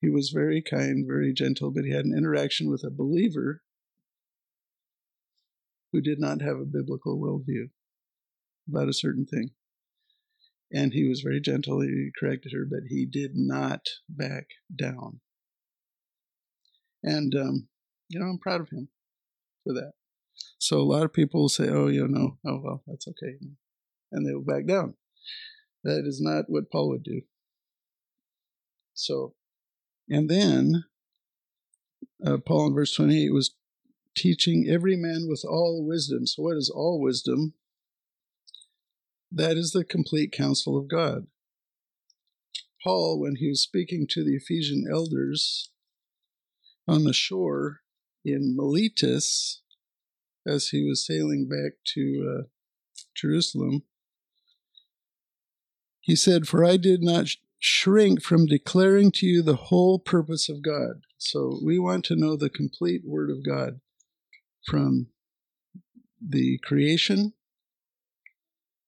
He 0.00 0.08
was 0.08 0.30
very 0.30 0.62
kind, 0.62 1.04
very 1.06 1.34
gentle, 1.34 1.70
but 1.70 1.84
he 1.84 1.90
had 1.90 2.06
an 2.06 2.16
interaction 2.16 2.70
with 2.70 2.82
a 2.82 2.90
believer 2.90 3.60
who 5.92 6.00
did 6.00 6.18
not 6.18 6.40
have 6.40 6.56
a 6.56 6.64
biblical 6.64 7.20
worldview 7.20 7.68
about 8.66 8.88
a 8.88 8.94
certain 8.94 9.26
thing. 9.26 9.50
And 10.72 10.94
he 10.94 11.06
was 11.06 11.20
very 11.20 11.42
gentle. 11.42 11.82
He 11.82 12.10
corrected 12.18 12.52
her, 12.54 12.64
but 12.64 12.84
he 12.88 13.04
did 13.04 13.32
not 13.34 13.82
back 14.08 14.46
down. 14.74 15.20
And, 17.06 17.34
um, 17.36 17.68
you 18.08 18.18
know, 18.18 18.26
I'm 18.26 18.38
proud 18.38 18.60
of 18.60 18.68
him 18.68 18.88
for 19.64 19.72
that. 19.74 19.92
So 20.58 20.78
a 20.78 20.82
lot 20.82 21.04
of 21.04 21.12
people 21.12 21.48
say, 21.48 21.68
oh, 21.68 21.86
you 21.86 22.06
know, 22.08 22.36
oh, 22.44 22.60
well, 22.62 22.82
that's 22.86 23.06
okay. 23.08 23.36
And 24.10 24.26
they 24.26 24.34
will 24.34 24.42
back 24.42 24.66
down. 24.66 24.94
That 25.84 26.04
is 26.04 26.20
not 26.20 26.46
what 26.48 26.70
Paul 26.70 26.88
would 26.90 27.04
do. 27.04 27.22
So, 28.92 29.34
and 30.08 30.28
then 30.28 30.84
uh, 32.24 32.38
Paul 32.38 32.68
in 32.68 32.74
verse 32.74 32.94
28 32.94 33.32
was 33.32 33.54
teaching 34.16 34.66
every 34.68 34.96
man 34.96 35.26
with 35.28 35.44
all 35.48 35.86
wisdom. 35.86 36.26
So, 36.26 36.42
what 36.42 36.56
is 36.56 36.72
all 36.74 37.00
wisdom? 37.00 37.54
That 39.30 39.56
is 39.56 39.72
the 39.72 39.84
complete 39.84 40.32
counsel 40.32 40.76
of 40.76 40.88
God. 40.88 41.26
Paul, 42.82 43.20
when 43.20 43.36
he 43.36 43.48
was 43.48 43.62
speaking 43.62 44.06
to 44.10 44.24
the 44.24 44.36
Ephesian 44.36 44.86
elders 44.90 45.70
on 46.88 47.04
the 47.04 47.12
shore 47.12 47.80
in 48.24 48.56
Miletus, 48.56 49.62
as 50.46 50.68
he 50.68 50.86
was 50.86 51.04
sailing 51.04 51.48
back 51.48 51.78
to 51.94 52.38
uh, 52.38 52.42
Jerusalem, 53.14 53.82
he 56.00 56.14
said, 56.14 56.46
For 56.46 56.64
I 56.64 56.76
did 56.76 57.02
not 57.02 57.26
shrink 57.58 58.22
from 58.22 58.46
declaring 58.46 59.10
to 59.10 59.26
you 59.26 59.42
the 59.42 59.56
whole 59.56 59.98
purpose 59.98 60.48
of 60.48 60.62
God. 60.62 61.02
So 61.18 61.58
we 61.64 61.78
want 61.78 62.04
to 62.06 62.16
know 62.16 62.36
the 62.36 62.50
complete 62.50 63.02
Word 63.04 63.30
of 63.30 63.44
God 63.44 63.80
from 64.66 65.08
the 66.20 66.58
creation 66.62 67.32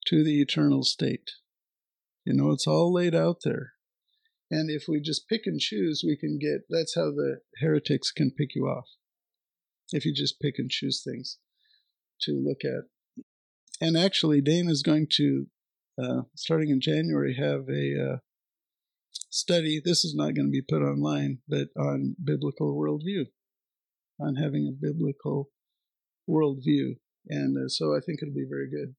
to 0.07 0.23
the 0.23 0.41
eternal 0.41 0.85
state. 0.85 1.33
You 2.25 2.35
know, 2.35 2.51
it's 2.51 2.67
all 2.67 2.93
laid 2.93 3.15
out 3.15 3.39
there. 3.43 3.73
And 4.51 4.71
if 4.71 4.85
we 4.89 5.01
just 5.01 5.29
pick 5.29 5.43
and 5.45 5.61
choose, 5.61 6.03
we 6.07 6.17
can 6.17 6.39
get 6.39 6.63
that's 6.71 6.95
how 6.95 7.11
the 7.11 7.41
heretics 7.61 8.11
can 8.11 8.31
pick 8.31 8.55
you 8.55 8.65
off. 8.65 8.87
If 9.93 10.05
you 10.05 10.15
just 10.15 10.41
pick 10.41 10.55
and 10.59 10.71
choose 10.71 11.03
things 11.03 11.39
to 12.23 12.33
look 12.33 12.65
at. 12.65 12.85
And 13.81 13.97
actually, 13.97 14.41
Dane 14.41 14.69
is 14.69 14.83
going 14.83 15.07
to, 15.13 15.47
uh, 16.03 16.23
starting 16.35 16.71
in 16.71 16.81
January, 16.81 17.37
have 17.37 17.69
a 17.69 18.13
uh, 18.13 18.17
study. 19.31 19.81
This 19.83 20.05
is 20.05 20.15
not 20.15 20.35
going 20.35 20.47
to 20.47 20.51
be 20.51 20.63
put 20.63 20.83
online, 20.83 21.39
but 21.49 21.69
on 21.79 22.17
biblical 22.23 22.77
worldview, 22.77 23.27
on 24.21 24.37
having 24.37 24.67
a 24.67 24.73
biblical 24.73 25.51
worldview. 26.29 26.97
And 27.29 27.57
uh, 27.57 27.69
so 27.69 27.95
I 27.95 28.01
think 28.05 28.21
it'll 28.21 28.35
be 28.35 28.47
very 28.49 28.69
good. 28.69 28.95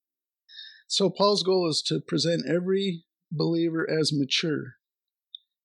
So 0.88 1.10
Paul's 1.10 1.44
goal 1.44 1.70
is 1.70 1.84
to 1.88 2.00
present 2.00 2.44
every 2.48 3.04
believer 3.32 3.88
as 3.90 4.12
mature. 4.14 4.76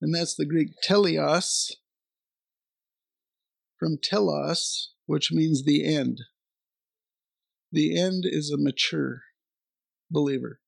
And 0.04 0.14
that's 0.14 0.34
the 0.34 0.44
Greek 0.44 0.68
teleos, 0.86 1.76
from 3.78 3.96
telos, 3.96 4.90
which 5.06 5.32
means 5.32 5.64
the 5.64 5.82
end. 5.82 6.20
The 7.72 7.98
end 7.98 8.24
is 8.26 8.50
a 8.50 8.58
mature 8.58 9.22
believer. 10.10 10.60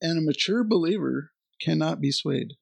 And 0.00 0.20
a 0.20 0.22
mature 0.22 0.62
believer 0.62 1.32
cannot 1.60 2.00
be 2.00 2.12
swayed. 2.12 2.52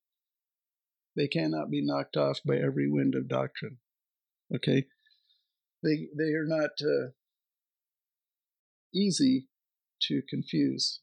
They 1.15 1.29
cannot 1.29 1.71
be 1.71 1.85
knocked 1.85 2.17
off 2.17 2.39
by 2.43 2.57
every 2.57 2.91
wind 2.91 3.15
of 3.15 3.29
doctrine. 3.29 3.81
Okay? 4.55 4.87
They 5.83 6.09
they 6.17 6.33
are 6.33 6.47
not 6.47 6.71
uh, 6.81 7.11
easy 8.95 9.51
to 10.09 10.23
confuse. 10.27 11.02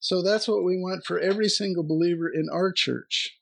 So 0.00 0.22
that's 0.22 0.46
what 0.46 0.64
we 0.64 0.76
want 0.76 1.04
for 1.04 1.18
every 1.18 1.48
single 1.48 1.82
believer 1.82 2.28
in 2.28 2.48
our 2.52 2.72
church. 2.72 3.38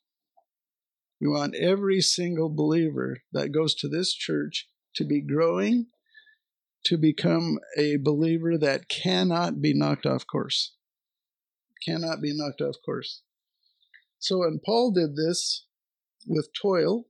We 1.20 1.28
want 1.28 1.54
every 1.54 2.00
single 2.00 2.48
believer 2.48 3.18
that 3.32 3.52
goes 3.52 3.74
to 3.76 3.88
this 3.88 4.14
church 4.14 4.68
to 4.96 5.04
be 5.04 5.20
growing, 5.20 5.86
to 6.84 6.96
become 6.96 7.58
a 7.76 7.96
believer 7.96 8.56
that 8.58 8.88
cannot 8.88 9.60
be 9.60 9.74
knocked 9.74 10.06
off 10.06 10.26
course. 10.26 10.74
Cannot 11.84 12.20
be 12.20 12.32
knocked 12.34 12.60
off 12.60 12.76
course. 12.84 13.22
So, 14.18 14.42
and 14.42 14.62
Paul 14.62 14.92
did 14.92 15.14
this 15.16 15.66
with 16.26 16.48
toil, 16.60 17.06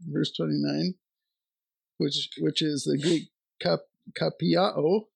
verse 0.00 0.32
29, 0.36 0.94
which, 1.98 2.28
which 2.38 2.62
is 2.62 2.84
the 2.84 2.98
Greek 3.00 3.30
kap, 3.60 3.80
kapiao, 4.18 5.06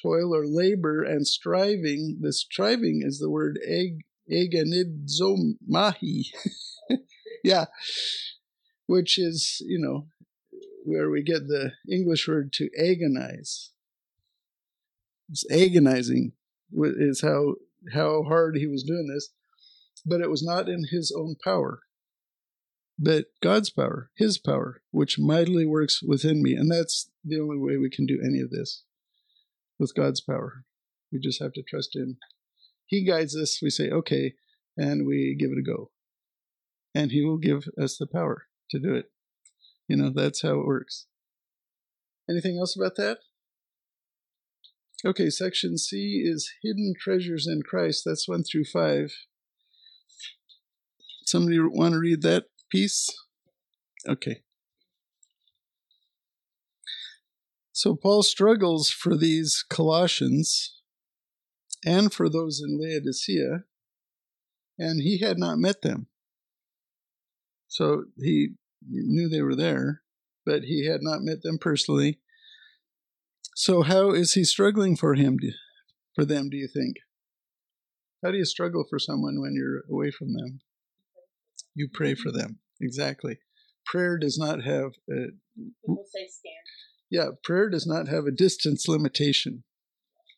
toil 0.00 0.34
or 0.34 0.46
labor, 0.46 1.02
and 1.02 1.26
striving. 1.26 2.18
The 2.20 2.32
striving 2.32 3.02
is 3.04 3.18
the 3.18 3.30
word 3.30 3.58
eg, 3.66 4.04
eganizomahi. 4.30 6.26
yeah, 7.44 7.66
which 8.86 9.18
is, 9.18 9.62
you 9.66 9.78
know, 9.78 10.08
where 10.84 11.10
we 11.10 11.22
get 11.22 11.48
the 11.48 11.72
English 11.90 12.26
word 12.28 12.52
to 12.54 12.70
agonize. 12.78 13.70
It's 15.30 15.44
agonizing 15.50 16.32
is 16.72 17.20
how 17.20 17.54
how 17.92 18.22
hard 18.24 18.56
he 18.56 18.66
was 18.66 18.82
doing 18.82 19.08
this, 19.12 19.30
but 20.04 20.20
it 20.20 20.30
was 20.30 20.42
not 20.42 20.68
in 20.68 20.84
his 20.90 21.12
own 21.16 21.36
power, 21.42 21.80
but 22.98 23.26
God's 23.42 23.70
power, 23.70 24.10
his 24.16 24.38
power, 24.38 24.82
which 24.90 25.18
mightily 25.18 25.66
works 25.66 26.02
within 26.02 26.42
me. 26.42 26.54
And 26.54 26.70
that's 26.70 27.10
the 27.24 27.40
only 27.40 27.58
way 27.58 27.76
we 27.76 27.90
can 27.90 28.06
do 28.06 28.20
any 28.24 28.40
of 28.40 28.50
this 28.50 28.84
with 29.78 29.94
God's 29.94 30.20
power. 30.20 30.64
We 31.12 31.18
just 31.20 31.42
have 31.42 31.52
to 31.54 31.62
trust 31.62 31.94
him. 31.94 32.18
He 32.86 33.06
guides 33.06 33.36
us, 33.36 33.60
we 33.62 33.70
say, 33.70 33.90
okay, 33.90 34.34
and 34.76 35.06
we 35.06 35.36
give 35.38 35.50
it 35.50 35.58
a 35.58 35.62
go. 35.62 35.90
And 36.94 37.10
he 37.10 37.24
will 37.24 37.38
give 37.38 37.64
us 37.80 37.96
the 37.98 38.06
power 38.06 38.46
to 38.70 38.78
do 38.78 38.94
it. 38.94 39.06
You 39.86 39.96
know, 39.96 40.10
that's 40.14 40.42
how 40.42 40.60
it 40.60 40.66
works. 40.66 41.06
Anything 42.28 42.58
else 42.58 42.76
about 42.76 42.96
that? 42.96 43.18
Okay, 45.04 45.30
section 45.30 45.78
C 45.78 46.22
is 46.24 46.50
hidden 46.62 46.94
treasures 46.98 47.46
in 47.46 47.62
Christ. 47.62 48.02
That's 48.04 48.28
one 48.28 48.42
through 48.42 48.64
five. 48.64 49.12
Somebody 51.24 51.58
want 51.60 51.92
to 51.92 52.00
read 52.00 52.22
that 52.22 52.44
piece? 52.70 53.08
Okay. 54.08 54.42
So 57.78 57.94
Paul 57.94 58.24
struggles 58.24 58.90
for 58.90 59.16
these 59.16 59.64
Colossians 59.70 60.80
and 61.86 62.12
for 62.12 62.28
those 62.28 62.60
in 62.60 62.76
Laodicea, 62.76 63.62
and 64.76 65.00
he 65.00 65.18
had 65.20 65.38
not 65.38 65.58
met 65.58 65.82
them. 65.82 66.08
So 67.68 68.06
he 68.16 68.54
knew 68.84 69.28
they 69.28 69.42
were 69.42 69.54
there, 69.54 70.02
but 70.44 70.64
he 70.64 70.88
had 70.88 71.02
not 71.02 71.22
met 71.22 71.42
them 71.42 71.56
personally. 71.56 72.18
So 73.54 73.82
how 73.82 74.10
is 74.10 74.34
he 74.34 74.42
struggling 74.42 74.96
for 74.96 75.14
him 75.14 75.38
for 76.16 76.24
them, 76.24 76.50
do 76.50 76.56
you 76.56 76.66
think? 76.66 76.96
How 78.24 78.32
do 78.32 78.38
you 78.38 78.44
struggle 78.44 78.86
for 78.90 78.98
someone 78.98 79.40
when 79.40 79.54
you're 79.54 79.84
away 79.88 80.10
from 80.10 80.32
them? 80.32 80.62
You 81.76 81.88
pray 81.94 82.16
for 82.16 82.32
them. 82.32 82.58
Exactly. 82.80 83.38
Prayer 83.86 84.18
does 84.18 84.36
not 84.36 84.64
have 84.64 84.94
a 85.08 85.28
People 85.86 86.04
say. 86.12 86.28
Yeah, 87.10 87.28
prayer 87.42 87.68
does 87.68 87.86
not 87.86 88.08
have 88.08 88.26
a 88.26 88.30
distance 88.30 88.88
limitation. 88.88 89.64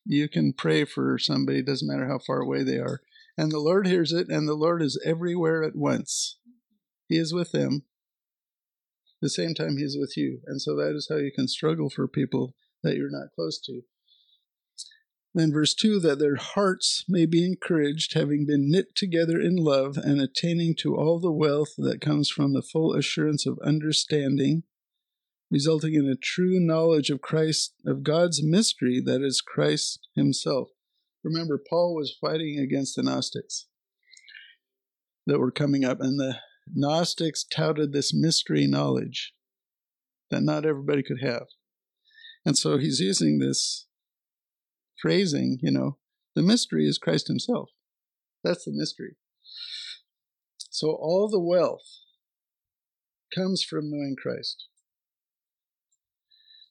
You 0.04 0.28
can 0.28 0.52
pray 0.52 0.84
for 0.84 1.18
somebody, 1.18 1.62
doesn't 1.62 1.88
matter 1.88 2.08
how 2.08 2.18
far 2.18 2.40
away 2.40 2.62
they 2.62 2.78
are. 2.78 3.00
And 3.36 3.50
the 3.50 3.58
Lord 3.58 3.86
hears 3.86 4.12
it, 4.12 4.28
and 4.28 4.48
the 4.48 4.54
Lord 4.54 4.82
is 4.82 5.00
everywhere 5.04 5.62
at 5.62 5.76
once. 5.76 6.38
He 7.08 7.16
is 7.16 7.32
with 7.32 7.52
them. 7.52 7.84
the 9.20 9.28
same 9.28 9.54
time 9.54 9.76
He 9.76 9.84
is 9.84 9.98
with 9.98 10.16
you. 10.16 10.40
And 10.46 10.62
so 10.62 10.74
that 10.76 10.94
is 10.94 11.08
how 11.10 11.16
you 11.16 11.30
can 11.34 11.48
struggle 11.48 11.90
for 11.90 12.08
people 12.08 12.54
that 12.82 12.96
you're 12.96 13.10
not 13.10 13.32
close 13.34 13.60
to. 13.66 13.82
Then, 15.34 15.52
verse 15.52 15.74
2 15.74 16.00
that 16.00 16.18
their 16.18 16.36
hearts 16.36 17.04
may 17.08 17.24
be 17.24 17.44
encouraged, 17.44 18.14
having 18.14 18.46
been 18.46 18.70
knit 18.70 18.96
together 18.96 19.40
in 19.40 19.56
love, 19.56 19.96
and 19.96 20.20
attaining 20.20 20.74
to 20.80 20.96
all 20.96 21.20
the 21.20 21.30
wealth 21.30 21.74
that 21.78 22.00
comes 22.00 22.28
from 22.28 22.52
the 22.52 22.62
full 22.62 22.94
assurance 22.94 23.46
of 23.46 23.58
understanding, 23.64 24.64
resulting 25.50 25.94
in 25.94 26.06
a 26.06 26.16
true 26.16 26.60
knowledge 26.60 27.10
of 27.10 27.20
Christ, 27.20 27.74
of 27.86 28.02
God's 28.02 28.42
mystery, 28.42 29.00
that 29.04 29.22
is 29.22 29.40
Christ 29.40 30.08
Himself. 30.14 30.68
Remember, 31.24 31.58
Paul 31.58 31.94
was 31.94 32.16
fighting 32.20 32.58
against 32.58 32.96
the 32.96 33.02
Gnostics 33.02 33.66
that 35.26 35.38
were 35.38 35.50
coming 35.50 35.84
up, 35.84 36.00
and 36.00 36.18
the 36.18 36.36
Gnostics 36.72 37.44
touted 37.44 37.92
this 37.92 38.14
mystery 38.14 38.66
knowledge 38.66 39.34
that 40.30 40.42
not 40.42 40.64
everybody 40.64 41.02
could 41.02 41.20
have. 41.22 41.46
And 42.44 42.56
so 42.56 42.78
he's 42.78 43.00
using 43.00 43.38
this 43.38 43.86
phrasing, 45.00 45.58
you 45.62 45.70
know, 45.70 45.98
the 46.34 46.42
mystery 46.42 46.86
is 46.86 46.98
Christ 46.98 47.28
himself. 47.28 47.70
That's 48.44 48.64
the 48.64 48.72
mystery. 48.72 49.16
So 50.70 50.92
all 50.92 51.28
the 51.28 51.40
wealth 51.40 51.84
comes 53.34 53.62
from 53.62 53.90
knowing 53.90 54.16
Christ, 54.20 54.68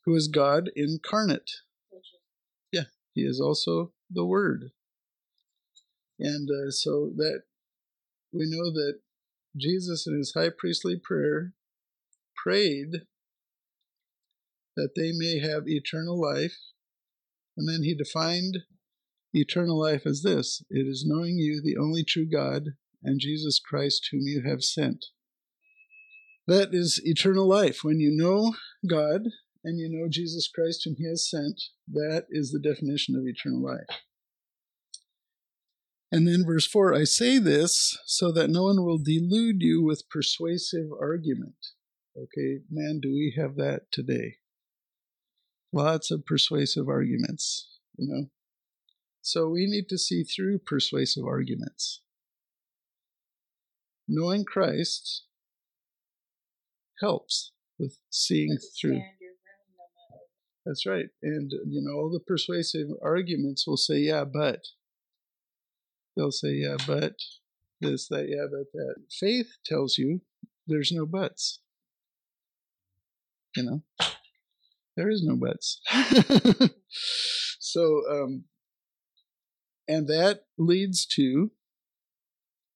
who 0.09 0.15
is 0.15 0.27
God 0.27 0.71
incarnate. 0.75 1.51
Yeah, 2.71 2.85
he 3.13 3.21
is 3.21 3.39
also 3.39 3.91
the 4.09 4.25
Word. 4.25 4.71
And 6.17 6.49
uh, 6.49 6.71
so 6.71 7.11
that 7.17 7.43
we 8.33 8.49
know 8.49 8.71
that 8.71 9.01
Jesus, 9.55 10.07
in 10.07 10.17
his 10.17 10.33
high 10.35 10.49
priestly 10.49 10.99
prayer, 10.99 11.53
prayed 12.35 13.03
that 14.75 14.95
they 14.95 15.11
may 15.11 15.37
have 15.47 15.67
eternal 15.67 16.19
life. 16.19 16.57
And 17.55 17.69
then 17.69 17.83
he 17.83 17.93
defined 17.93 18.59
eternal 19.31 19.79
life 19.79 20.07
as 20.07 20.23
this 20.23 20.63
it 20.71 20.87
is 20.87 21.05
knowing 21.07 21.37
you, 21.37 21.61
the 21.63 21.77
only 21.77 22.03
true 22.03 22.27
God, 22.27 22.63
and 23.03 23.19
Jesus 23.19 23.59
Christ, 23.59 24.07
whom 24.11 24.21
you 24.23 24.41
have 24.41 24.63
sent. 24.63 25.05
That 26.47 26.69
is 26.73 26.99
eternal 27.03 27.47
life. 27.47 27.81
When 27.83 27.99
you 27.99 28.09
know 28.11 28.55
God 28.89 29.25
and 29.63 29.79
you 29.79 29.89
know 29.89 30.07
Jesus 30.09 30.49
Christ, 30.53 30.81
whom 30.85 30.95
he 30.97 31.07
has 31.07 31.29
sent, 31.29 31.61
that 31.91 32.25
is 32.29 32.51
the 32.51 32.59
definition 32.59 33.15
of 33.15 33.25
eternal 33.25 33.63
life. 33.63 33.99
And 36.11 36.27
then 36.27 36.45
verse 36.45 36.65
4 36.65 36.95
I 36.95 37.03
say 37.03 37.37
this 37.37 37.97
so 38.05 38.31
that 38.31 38.49
no 38.49 38.63
one 38.63 38.83
will 38.83 38.97
delude 38.97 39.61
you 39.61 39.83
with 39.83 40.09
persuasive 40.09 40.87
argument. 40.99 41.55
Okay, 42.17 42.61
man, 42.69 42.99
do 43.01 43.09
we 43.09 43.35
have 43.37 43.55
that 43.55 43.91
today? 43.91 44.37
Lots 45.71 46.09
of 46.09 46.25
persuasive 46.25 46.87
arguments, 46.87 47.69
you 47.97 48.07
know. 48.07 48.29
So 49.21 49.49
we 49.49 49.67
need 49.67 49.87
to 49.89 49.97
see 49.97 50.23
through 50.23 50.59
persuasive 50.65 51.25
arguments. 51.25 52.01
Knowing 54.07 54.43
Christ 54.43 55.25
helps 56.99 57.51
with 57.77 57.99
seeing 58.09 58.57
through. 58.79 59.01
That's 60.69 60.85
right. 60.85 61.07
And, 61.23 61.51
you 61.67 61.81
know, 61.81 61.93
all 61.93 62.11
the 62.11 62.19
persuasive 62.19 62.89
arguments 63.01 63.65
will 63.65 63.75
say, 63.75 63.97
yeah, 63.97 64.23
but. 64.23 64.59
They'll 66.15 66.29
say, 66.29 66.49
yeah, 66.49 66.77
but 66.85 67.15
this, 67.81 68.07
that, 68.09 68.29
yeah, 68.29 68.45
but 68.51 68.71
that. 68.73 68.95
Faith 69.09 69.47
tells 69.65 69.97
you 69.97 70.21
there's 70.67 70.91
no 70.91 71.07
buts. 71.07 71.61
You 73.55 73.63
know, 73.63 74.07
there 74.95 75.09
is 75.09 75.23
no 75.23 75.35
buts. 75.35 75.81
so, 77.59 78.03
um, 78.07 78.43
and 79.87 80.07
that 80.07 80.41
leads 80.59 81.07
to 81.15 81.49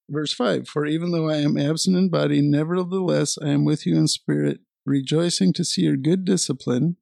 verse 0.09 0.33
5 0.33 0.67
For 0.67 0.87
even 0.87 1.11
though 1.11 1.29
I 1.29 1.37
am 1.37 1.59
absent 1.59 1.95
in 1.95 2.09
body, 2.09 2.41
nevertheless 2.41 3.37
I 3.39 3.49
am 3.49 3.65
with 3.65 3.85
you 3.85 3.97
in 3.97 4.07
spirit, 4.07 4.61
rejoicing 4.83 5.53
to 5.53 5.63
see 5.63 5.83
your 5.83 5.97
good 5.97 6.25
discipline 6.25 6.97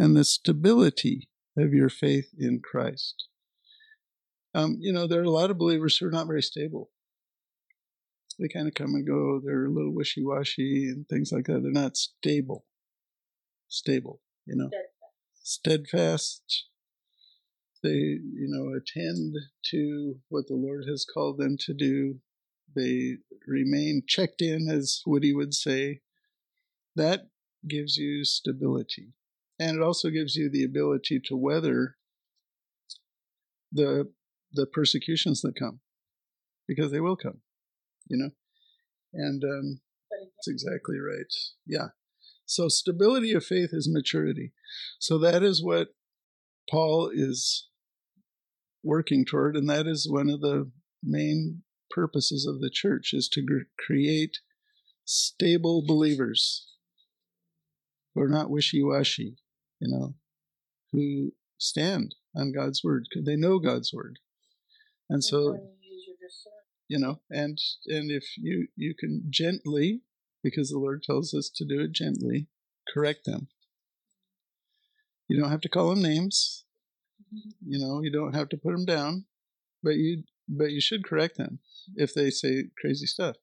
and 0.00 0.16
the 0.16 0.24
stability 0.24 1.28
of 1.58 1.74
your 1.74 1.90
faith 1.90 2.30
in 2.38 2.58
Christ. 2.60 3.28
Um, 4.54 4.78
you 4.80 4.94
know, 4.94 5.06
there 5.06 5.20
are 5.20 5.24
a 5.24 5.30
lot 5.30 5.50
of 5.50 5.58
believers 5.58 5.98
who 5.98 6.06
are 6.06 6.10
not 6.10 6.26
very 6.26 6.42
stable. 6.42 6.88
They 8.38 8.48
kind 8.48 8.66
of 8.66 8.72
come 8.72 8.94
and 8.94 9.06
go. 9.06 9.42
They're 9.44 9.66
a 9.66 9.70
little 9.70 9.94
wishy 9.94 10.24
washy 10.24 10.88
and 10.88 11.06
things 11.06 11.30
like 11.30 11.44
that. 11.44 11.62
They're 11.62 11.70
not 11.70 11.98
stable. 11.98 12.64
Stable, 13.68 14.22
you 14.46 14.56
know, 14.56 14.70
steadfast. 15.42 16.64
They, 17.82 17.90
you 17.90 18.48
know, 18.48 18.72
attend 18.74 19.34
to 19.70 20.16
what 20.30 20.46
the 20.48 20.54
Lord 20.54 20.84
has 20.88 21.04
called 21.04 21.36
them 21.36 21.58
to 21.66 21.74
do. 21.74 22.20
They 22.74 23.18
remain 23.46 24.02
checked 24.08 24.40
in, 24.40 24.70
as 24.70 25.02
Woody 25.06 25.34
would 25.34 25.52
say. 25.52 26.00
That 26.96 27.28
gives 27.68 27.98
you 27.98 28.24
stability. 28.24 29.12
And 29.60 29.76
it 29.76 29.82
also 29.82 30.08
gives 30.08 30.34
you 30.34 30.50
the 30.50 30.64
ability 30.64 31.20
to 31.26 31.36
weather 31.36 31.96
the 33.70 34.10
the 34.52 34.66
persecutions 34.66 35.42
that 35.42 35.54
come, 35.56 35.80
because 36.66 36.90
they 36.90 36.98
will 36.98 37.14
come, 37.14 37.42
you 38.08 38.16
know. 38.16 38.30
And 39.12 39.44
um, 39.44 39.80
that's 40.10 40.48
exactly 40.48 40.96
right. 40.98 41.32
Yeah. 41.66 41.88
So 42.46 42.68
stability 42.68 43.32
of 43.32 43.44
faith 43.44 43.70
is 43.72 43.88
maturity. 43.88 44.52
So 44.98 45.18
that 45.18 45.44
is 45.44 45.62
what 45.62 45.88
Paul 46.68 47.10
is 47.12 47.68
working 48.82 49.24
toward, 49.24 49.56
and 49.56 49.68
that 49.68 49.86
is 49.86 50.08
one 50.10 50.30
of 50.30 50.40
the 50.40 50.72
main 51.04 51.62
purposes 51.90 52.46
of 52.46 52.60
the 52.60 52.70
church 52.70 53.10
is 53.12 53.28
to 53.28 53.46
create 53.78 54.38
stable 55.04 55.84
believers 55.86 56.66
who 58.14 58.22
are 58.22 58.28
not 58.28 58.50
wishy-washy, 58.50 59.36
you 59.80 59.88
know, 59.90 60.14
who 60.92 61.32
stand 61.58 62.14
on 62.34 62.52
God's 62.52 62.82
word 62.82 63.06
they 63.16 63.36
know 63.36 63.58
God's 63.58 63.92
word. 63.92 64.18
And 65.08 65.24
so, 65.24 65.54
you 65.54 65.60
use 65.82 66.04
your 66.06 66.16
discernment. 66.16 66.66
you 66.88 66.98
know, 66.98 67.20
and 67.30 67.58
and 67.86 68.10
if 68.10 68.36
you 68.36 68.68
you 68.76 68.94
can 68.98 69.24
gently, 69.28 70.02
because 70.42 70.70
the 70.70 70.78
Lord 70.78 71.02
tells 71.02 71.34
us 71.34 71.50
to 71.56 71.64
do 71.64 71.80
it 71.80 71.92
gently, 71.92 72.46
correct 72.92 73.24
them. 73.24 73.48
You 75.28 75.40
don't 75.40 75.50
have 75.50 75.60
to 75.62 75.68
call 75.68 75.90
them 75.90 76.02
names. 76.02 76.64
Mm-hmm. 77.34 77.72
You 77.72 77.78
know, 77.78 78.02
you 78.02 78.10
don't 78.10 78.34
have 78.34 78.48
to 78.50 78.56
put 78.56 78.72
them 78.72 78.84
down, 78.84 79.24
but 79.82 79.96
you 79.96 80.24
but 80.48 80.70
you 80.70 80.80
should 80.80 81.04
correct 81.04 81.36
them 81.36 81.60
if 81.96 82.14
they 82.14 82.30
say 82.30 82.64
crazy 82.80 83.06
stuff, 83.06 83.36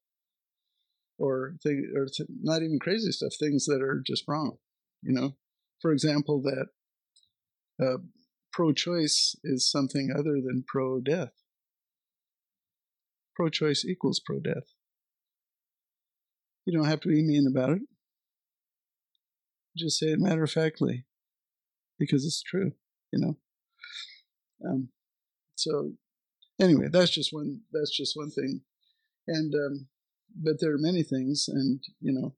or 1.18 1.56
thing 1.64 1.92
or 1.96 2.06
th- 2.06 2.30
not 2.42 2.62
even 2.62 2.80
crazy 2.80 3.12
stuff, 3.12 3.34
things 3.40 3.66
that 3.66 3.82
are 3.82 4.02
just 4.06 4.24
wrong. 4.28 4.58
You 5.02 5.14
know, 5.14 5.36
for 5.82 5.91
example, 5.91 6.41
that 6.41 6.67
uh, 7.84 7.97
pro-choice 8.51 9.36
is 9.43 9.69
something 9.69 10.09
other 10.11 10.41
than 10.41 10.63
pro-death. 10.67 11.34
Pro-choice 13.36 13.86
equals 13.86 14.19
pro-death. 14.25 14.73
You 16.65 16.78
don't 16.78 16.88
have 16.88 17.01
to 17.01 17.09
be 17.09 17.23
mean 17.23 17.47
about 17.47 17.69
it. 17.69 17.82
Just 19.78 19.99
say 19.99 20.07
it 20.07 20.19
matter 20.19 20.43
of 20.43 20.51
factly, 20.51 21.05
because 21.99 22.25
it's 22.25 22.41
true. 22.41 22.71
You 23.13 23.19
know. 23.19 23.38
Um, 24.67 24.89
so 25.55 25.93
anyway, 26.59 26.88
that's 26.91 27.11
just 27.11 27.32
one. 27.32 27.61
That's 27.71 27.95
just 27.95 28.17
one 28.17 28.32
thing, 28.32 28.61
and 29.28 29.53
um, 29.53 29.88
but 30.36 30.59
there 30.59 30.73
are 30.73 30.80
many 30.80 31.03
things, 31.03 31.45
and 31.47 31.80
you 32.01 32.11
know, 32.11 32.34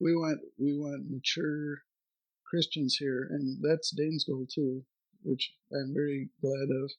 we 0.00 0.14
want 0.14 0.38
we 0.58 0.78
want 0.78 1.10
mature 1.10 1.82
Christians 2.48 2.96
here, 2.98 3.26
and 3.30 3.58
that's 3.62 3.90
Dane's 3.90 4.24
goal 4.24 4.46
too, 4.52 4.84
which 5.22 5.52
I'm 5.72 5.92
very 5.94 6.30
glad 6.40 6.68
of. 6.70 6.90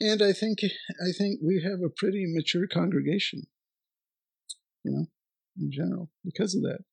And 0.00 0.22
I 0.22 0.32
think 0.32 0.60
I 0.64 1.12
think 1.16 1.40
we 1.42 1.62
have 1.62 1.80
a 1.82 1.94
pretty 1.94 2.24
mature 2.26 2.66
congregation, 2.66 3.42
you 4.82 4.92
know, 4.92 5.06
in 5.58 5.70
general 5.70 6.10
because 6.24 6.54
of 6.54 6.62
that. 6.62 6.84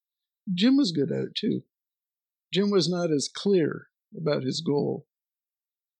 Jim 0.53 0.77
was 0.77 0.91
good 0.91 1.11
at 1.11 1.23
it 1.23 1.35
too. 1.35 1.61
Jim 2.53 2.69
was 2.69 2.89
not 2.89 3.11
as 3.11 3.29
clear 3.33 3.87
about 4.17 4.43
his 4.43 4.61
goal, 4.61 5.05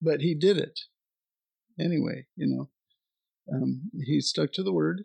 but 0.00 0.20
he 0.20 0.34
did 0.34 0.58
it 0.58 0.80
anyway. 1.80 2.26
You 2.36 2.46
know, 2.46 2.70
um, 3.54 3.90
he 4.04 4.20
stuck 4.20 4.52
to 4.54 4.62
the 4.62 4.72
word, 4.72 5.04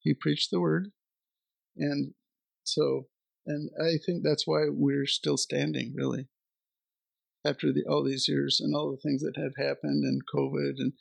he 0.00 0.14
preached 0.14 0.50
the 0.50 0.60
word, 0.60 0.92
and 1.76 2.14
so, 2.64 3.08
and 3.50 3.70
I 3.80 3.98
think 4.04 4.22
that's 4.22 4.46
why 4.46 4.66
we're 4.68 5.06
still 5.06 5.36
standing, 5.36 5.92
really, 5.94 6.28
after 7.44 7.72
the, 7.72 7.84
all 7.88 8.04
these 8.04 8.28
years 8.28 8.60
and 8.60 8.74
all 8.74 8.90
the 8.90 8.96
things 8.96 9.22
that 9.22 9.36
have 9.36 9.52
happened 9.56 10.04
and 10.04 10.22
COVID 10.32 10.74
and 10.78 10.92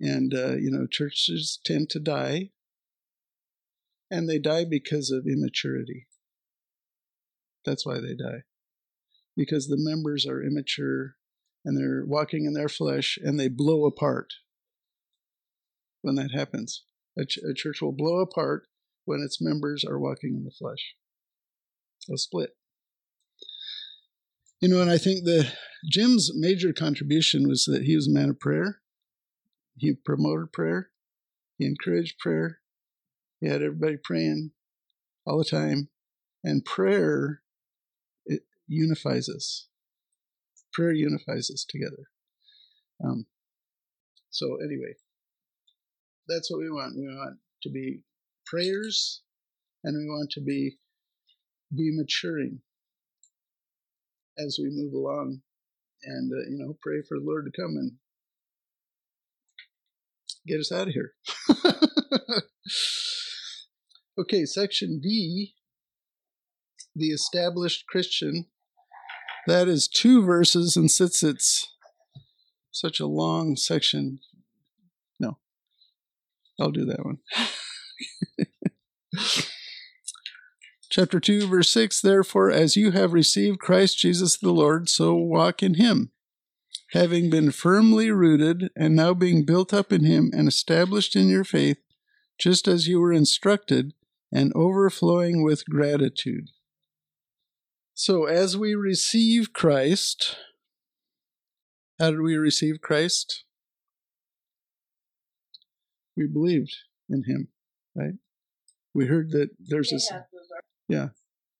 and 0.00 0.34
uh, 0.34 0.56
you 0.56 0.70
know, 0.70 0.86
churches 0.86 1.60
tend 1.64 1.88
to 1.90 2.00
die, 2.00 2.50
and 4.10 4.28
they 4.28 4.38
die 4.38 4.64
because 4.64 5.10
of 5.10 5.26
immaturity. 5.26 6.08
That's 7.64 7.86
why 7.86 8.00
they 8.00 8.14
die 8.14 8.42
because 9.36 9.66
the 9.66 9.76
members 9.78 10.26
are 10.26 10.42
immature 10.42 11.16
and 11.64 11.76
they're 11.76 12.04
walking 12.06 12.44
in 12.44 12.52
their 12.52 12.68
flesh 12.68 13.18
and 13.22 13.38
they 13.38 13.48
blow 13.48 13.84
apart 13.84 14.34
when 16.02 16.14
that 16.16 16.30
happens. 16.32 16.84
A, 17.18 17.24
ch- 17.24 17.38
a 17.38 17.54
church 17.54 17.80
will 17.80 17.92
blow 17.92 18.20
apart 18.20 18.66
when 19.04 19.20
its 19.20 19.40
members 19.40 19.84
are 19.84 19.98
walking 19.98 20.34
in 20.34 20.44
the 20.44 20.50
flesh. 20.50 20.94
They'll 22.06 22.16
split. 22.16 22.50
You 24.60 24.68
know, 24.68 24.80
and 24.80 24.90
I 24.90 24.98
think 24.98 25.24
the 25.24 25.52
Jim's 25.90 26.30
major 26.34 26.72
contribution 26.72 27.48
was 27.48 27.64
that 27.64 27.82
he 27.82 27.96
was 27.96 28.08
a 28.08 28.12
man 28.12 28.30
of 28.30 28.40
prayer. 28.40 28.80
He 29.76 29.94
promoted 29.94 30.52
prayer. 30.52 30.90
He 31.58 31.66
encouraged 31.66 32.18
prayer. 32.18 32.60
He 33.40 33.48
had 33.48 33.62
everybody 33.62 33.96
praying 34.02 34.52
all 35.26 35.38
the 35.38 35.44
time. 35.44 35.88
And 36.42 36.64
prayer 36.64 37.42
it 38.26 38.42
unifies 38.66 39.28
us. 39.28 39.68
Prayer 40.72 40.92
unifies 40.92 41.50
us 41.50 41.64
together. 41.68 42.04
Um, 43.04 43.26
so 44.30 44.56
anyway, 44.56 44.94
that's 46.28 46.50
what 46.50 46.58
we 46.58 46.70
want. 46.70 46.96
We 46.96 47.06
want 47.06 47.38
to 47.62 47.70
be 47.70 48.02
prayers, 48.46 49.22
and 49.82 49.96
we 49.96 50.08
want 50.08 50.30
to 50.32 50.40
be 50.40 50.78
be 51.74 51.90
maturing 51.94 52.60
as 54.38 54.58
we 54.60 54.68
move 54.70 54.92
along, 54.92 55.40
and 56.02 56.32
uh, 56.32 56.50
you 56.50 56.58
know, 56.58 56.76
pray 56.82 57.02
for 57.06 57.18
the 57.18 57.24
Lord 57.24 57.46
to 57.46 57.60
come 57.60 57.76
and 57.76 57.92
get 60.46 60.60
us 60.60 60.72
out 60.72 60.88
of 60.88 60.94
here. 60.94 61.12
okay, 64.18 64.44
section 64.44 65.00
D, 65.00 65.54
the 66.94 67.08
established 67.08 67.86
Christian. 67.86 68.46
That 69.46 69.68
is 69.68 69.88
two 69.88 70.24
verses, 70.24 70.76
and 70.76 70.90
since 70.90 71.22
it's 71.22 71.70
such 72.70 72.98
a 72.98 73.06
long 73.06 73.56
section, 73.56 74.20
no, 75.20 75.38
I'll 76.58 76.70
do 76.70 76.86
that 76.86 77.04
one. 77.04 77.18
Chapter 80.96 81.18
2, 81.18 81.48
verse 81.48 81.70
6 81.70 82.02
Therefore, 82.02 82.52
as 82.52 82.76
you 82.76 82.92
have 82.92 83.12
received 83.12 83.58
Christ 83.58 83.98
Jesus 83.98 84.36
the 84.36 84.52
Lord, 84.52 84.88
so 84.88 85.16
walk 85.16 85.60
in 85.60 85.74
him, 85.74 86.12
having 86.92 87.30
been 87.30 87.50
firmly 87.50 88.12
rooted, 88.12 88.70
and 88.76 88.94
now 88.94 89.12
being 89.12 89.44
built 89.44 89.74
up 89.74 89.92
in 89.92 90.04
him 90.04 90.30
and 90.32 90.46
established 90.46 91.16
in 91.16 91.28
your 91.28 91.42
faith, 91.42 91.78
just 92.38 92.68
as 92.68 92.86
you 92.86 93.00
were 93.00 93.12
instructed, 93.12 93.92
and 94.30 94.52
overflowing 94.54 95.42
with 95.42 95.66
gratitude. 95.66 96.50
So, 97.92 98.26
as 98.26 98.56
we 98.56 98.76
receive 98.76 99.52
Christ, 99.52 100.36
how 101.98 102.12
did 102.12 102.20
we 102.20 102.36
receive 102.36 102.80
Christ? 102.80 103.42
We 106.16 106.28
believed 106.28 106.76
in 107.10 107.24
him, 107.24 107.48
right? 107.96 108.14
We 108.94 109.06
heard 109.06 109.32
that 109.32 109.48
there's 109.58 109.90
this, 109.90 110.08
have 110.10 110.20
those 110.20 110.30
ar- 110.30 110.33
yeah, 110.88 111.08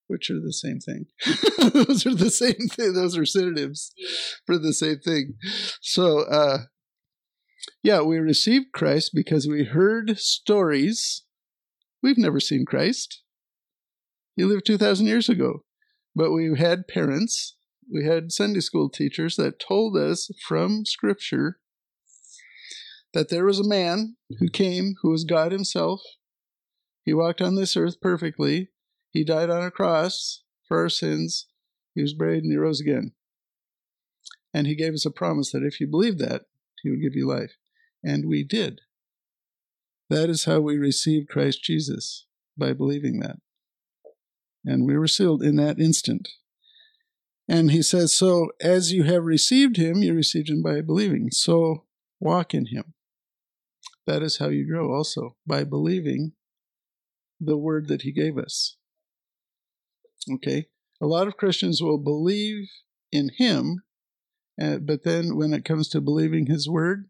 which 0.07 0.31
are 0.31 0.41
the 0.41 0.53
same 0.53 0.79
thing. 0.81 1.07
those 1.73 2.07
are 2.07 2.15
the 2.15 2.31
same 2.31 2.69
thing. 2.71 2.93
Those 2.93 3.17
are 3.17 3.27
synonyms 3.27 3.93
for 4.47 4.59
the 4.59 4.73
same 4.73 4.99
thing. 4.99 5.35
So, 5.81 6.21
uh, 6.21 6.59
yeah, 7.83 8.03
we 8.03 8.19
received 8.19 8.73
Christ 8.73 9.13
because 9.15 9.47
we 9.47 9.65
heard 9.65 10.19
stories. 10.19 11.25
We've 12.03 12.19
never 12.19 12.41
seen 12.41 12.65
Christ. 12.67 13.23
He 14.37 14.45
lived 14.45 14.67
2,000 14.67 15.07
years 15.07 15.29
ago. 15.29 15.65
But 16.15 16.31
we 16.31 16.57
had 16.57 16.87
parents, 16.87 17.57
we 17.93 18.05
had 18.05 18.31
Sunday 18.31 18.61
school 18.61 18.89
teachers 18.89 19.37
that 19.37 19.59
told 19.59 19.97
us 19.97 20.31
from 20.47 20.85
Scripture 20.87 21.59
that 23.13 23.31
there 23.31 23.45
was 23.45 23.59
a 23.59 23.69
man 23.69 24.17
who 24.39 24.49
came 24.49 24.95
who 25.03 25.11
was 25.11 25.25
God 25.25 25.51
Himself. 25.51 26.01
He 27.05 27.13
walked 27.13 27.41
on 27.41 27.57
this 27.57 27.77
earth 27.77 28.01
perfectly. 28.01 28.71
He 29.15 29.23
died 29.23 29.49
on 29.49 29.63
a 29.63 29.71
cross 29.71 30.43
for 30.67 30.81
our 30.81 30.89
sins. 30.89 31.47
He 31.95 32.03
was 32.03 32.13
buried 32.13 32.43
and 32.43 32.53
he 32.53 32.59
rose 32.59 32.81
again. 32.81 33.13
And 34.53 34.67
he 34.67 34.75
gave 34.75 34.93
us 34.93 35.07
a 35.07 35.11
promise 35.11 35.53
that 35.53 35.63
if 35.63 35.81
you 35.81 35.87
believe 35.87 36.19
that, 36.19 36.43
he 36.83 36.91
would 36.91 37.01
give 37.01 37.15
you 37.15 37.27
life. 37.27 37.53
And 38.03 38.29
we 38.29 38.43
did. 38.43 38.81
That 40.11 40.29
is 40.29 40.45
how 40.45 40.61
we 40.61 40.77
received 40.77 41.29
Christ 41.29 41.63
Jesus, 41.63 42.27
by 42.59 42.73
believing 42.73 43.21
that. 43.21 43.37
And 44.65 44.85
we 44.85 44.99
were 44.99 45.09
sealed 45.09 45.43
in 45.43 45.57
that 45.57 45.79
instant. 45.79 46.29
And 47.49 47.71
he 47.71 47.83
says, 47.83 48.13
So 48.13 48.51
as 48.61 48.93
you 48.93 49.05
have 49.05 49.25
received 49.25 49.77
him, 49.77 50.03
you 50.03 50.13
received 50.13 50.51
him 50.51 50.61
by 50.61 50.81
believing. 50.81 51.31
So 51.31 51.85
walk 52.19 52.53
in 52.53 52.67
him. 52.67 52.95
That 54.07 54.23
is 54.23 54.39
how 54.39 54.49
you 54.49 54.67
grow 54.67 54.93
also, 54.93 55.37
by 55.47 55.63
believing 55.63 56.33
the 57.41 57.57
word 57.57 57.87
that 57.89 58.03
he 58.03 58.13
gave 58.13 58.37
us. 58.37 58.77
Okay? 60.31 60.67
A 61.01 61.07
lot 61.07 61.27
of 61.27 61.37
Christians 61.37 61.83
will 61.83 61.99
believe 61.99 62.69
in 63.13 63.31
him, 63.37 63.83
uh, 64.61 64.79
but 64.79 65.05
then 65.05 65.37
when 65.37 65.53
it 65.53 65.65
comes 65.65 65.89
to 65.91 66.01
believing 66.01 66.47
his 66.47 66.69
word, 66.69 67.09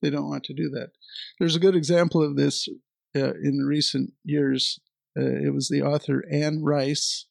they 0.00 0.10
don't 0.10 0.28
want 0.28 0.44
to 0.44 0.54
do 0.54 0.68
that. 0.70 0.90
There's 1.38 1.56
a 1.56 1.60
good 1.60 1.74
example 1.74 2.22
of 2.22 2.36
this 2.36 2.68
uh, 3.16 3.34
in 3.42 3.64
recent 3.66 4.12
years. 4.24 4.78
Uh, 5.18 5.24
it 5.24 5.52
was 5.52 5.68
the 5.68 5.82
author 5.82 6.24
Anne 6.30 6.62
Rice 6.62 7.26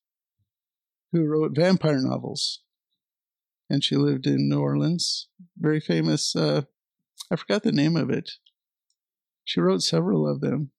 who 1.13 1.25
wrote 1.25 1.55
vampire 1.55 2.01
novels, 2.01 2.61
and 3.69 3.83
she 3.83 3.95
lived 3.95 4.27
in 4.27 4.49
New 4.49 4.59
Orleans. 4.59 5.29
Very 5.57 5.79
famous. 5.79 6.35
Uh, 6.35 6.63
I 7.31 7.35
forgot 7.37 7.63
the 7.63 7.71
name 7.71 7.95
of 7.95 8.09
it. 8.09 8.31
She 9.45 9.61
wrote 9.61 9.81
several 9.81 10.29
of 10.29 10.41
them, 10.41 10.71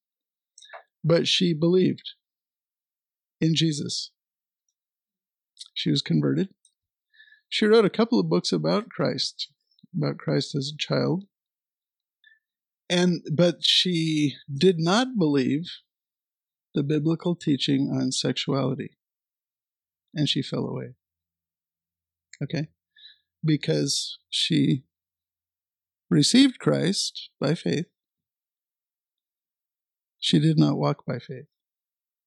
but 1.03 1.27
she 1.27 1.53
believed 1.53 2.11
in 3.41 3.55
Jesus. 3.55 4.11
She 5.79 5.89
was 5.89 6.01
converted. 6.01 6.49
She 7.47 7.65
wrote 7.65 7.85
a 7.85 7.89
couple 7.89 8.19
of 8.19 8.27
books 8.27 8.51
about 8.51 8.89
Christ, 8.89 9.49
about 9.95 10.17
Christ 10.17 10.53
as 10.53 10.73
a 10.73 10.77
child. 10.77 11.23
And 12.89 13.21
but 13.33 13.59
she 13.61 14.35
did 14.53 14.77
not 14.77 15.17
believe 15.17 15.63
the 16.75 16.83
biblical 16.83 17.33
teaching 17.33 17.89
on 17.97 18.11
sexuality. 18.11 18.97
And 20.13 20.27
she 20.27 20.41
fell 20.41 20.65
away. 20.65 20.95
Okay? 22.43 22.67
Because 23.41 24.19
she 24.29 24.83
received 26.09 26.59
Christ 26.59 27.29
by 27.39 27.55
faith. 27.55 27.85
She 30.19 30.39
did 30.39 30.59
not 30.59 30.77
walk 30.77 31.05
by 31.05 31.19
faith. 31.19 31.47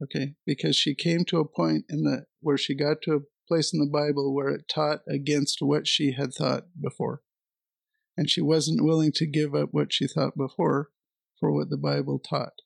Okay? 0.02 0.36
Because 0.46 0.74
she 0.74 0.94
came 0.94 1.26
to 1.26 1.38
a 1.38 1.44
point 1.44 1.84
in 1.90 2.04
the 2.04 2.24
where 2.40 2.56
she 2.56 2.74
got 2.74 3.02
to 3.02 3.12
a 3.12 3.20
place 3.52 3.74
in 3.74 3.80
the 3.80 3.86
Bible 3.86 4.34
where 4.34 4.48
it 4.48 4.66
taught 4.66 5.00
against 5.06 5.58
what 5.60 5.86
she 5.86 6.12
had 6.12 6.32
thought 6.32 6.64
before. 6.80 7.20
And 8.16 8.30
she 8.30 8.40
wasn't 8.40 8.82
willing 8.82 9.12
to 9.16 9.26
give 9.26 9.54
up 9.54 9.68
what 9.72 9.92
she 9.92 10.06
thought 10.06 10.38
before 10.38 10.88
for 11.38 11.52
what 11.52 11.68
the 11.68 11.76
Bible 11.76 12.18
taught. 12.18 12.62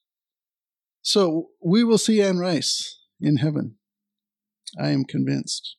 So 1.03 1.49
we 1.61 1.83
will 1.83 1.99
see 1.99 2.23
Anne 2.23 2.39
Rice 2.39 3.01
in 3.21 3.39
heaven. 3.39 3.79
I 4.81 4.91
am 4.91 5.05
convinced 5.05 5.77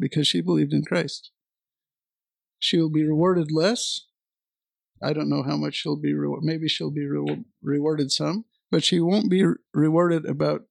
because 0.00 0.26
she 0.26 0.40
believed 0.40 0.72
in 0.72 0.84
Christ. 0.84 1.30
She 2.58 2.78
will 2.78 2.90
be 2.90 3.06
rewarded 3.06 3.52
less. 3.52 4.06
I 5.02 5.12
don't 5.12 5.28
know 5.28 5.42
how 5.42 5.58
much 5.58 5.74
she'll 5.74 6.00
be 6.00 6.14
rewarded. 6.14 6.46
Maybe 6.46 6.66
she'll 6.66 6.90
be 6.90 7.06
re- 7.06 7.44
rewarded 7.62 8.10
some, 8.10 8.46
but 8.70 8.84
she 8.84 9.00
won't 9.00 9.30
be 9.30 9.44
re- 9.44 9.56
rewarded 9.74 10.24
about 10.24 10.62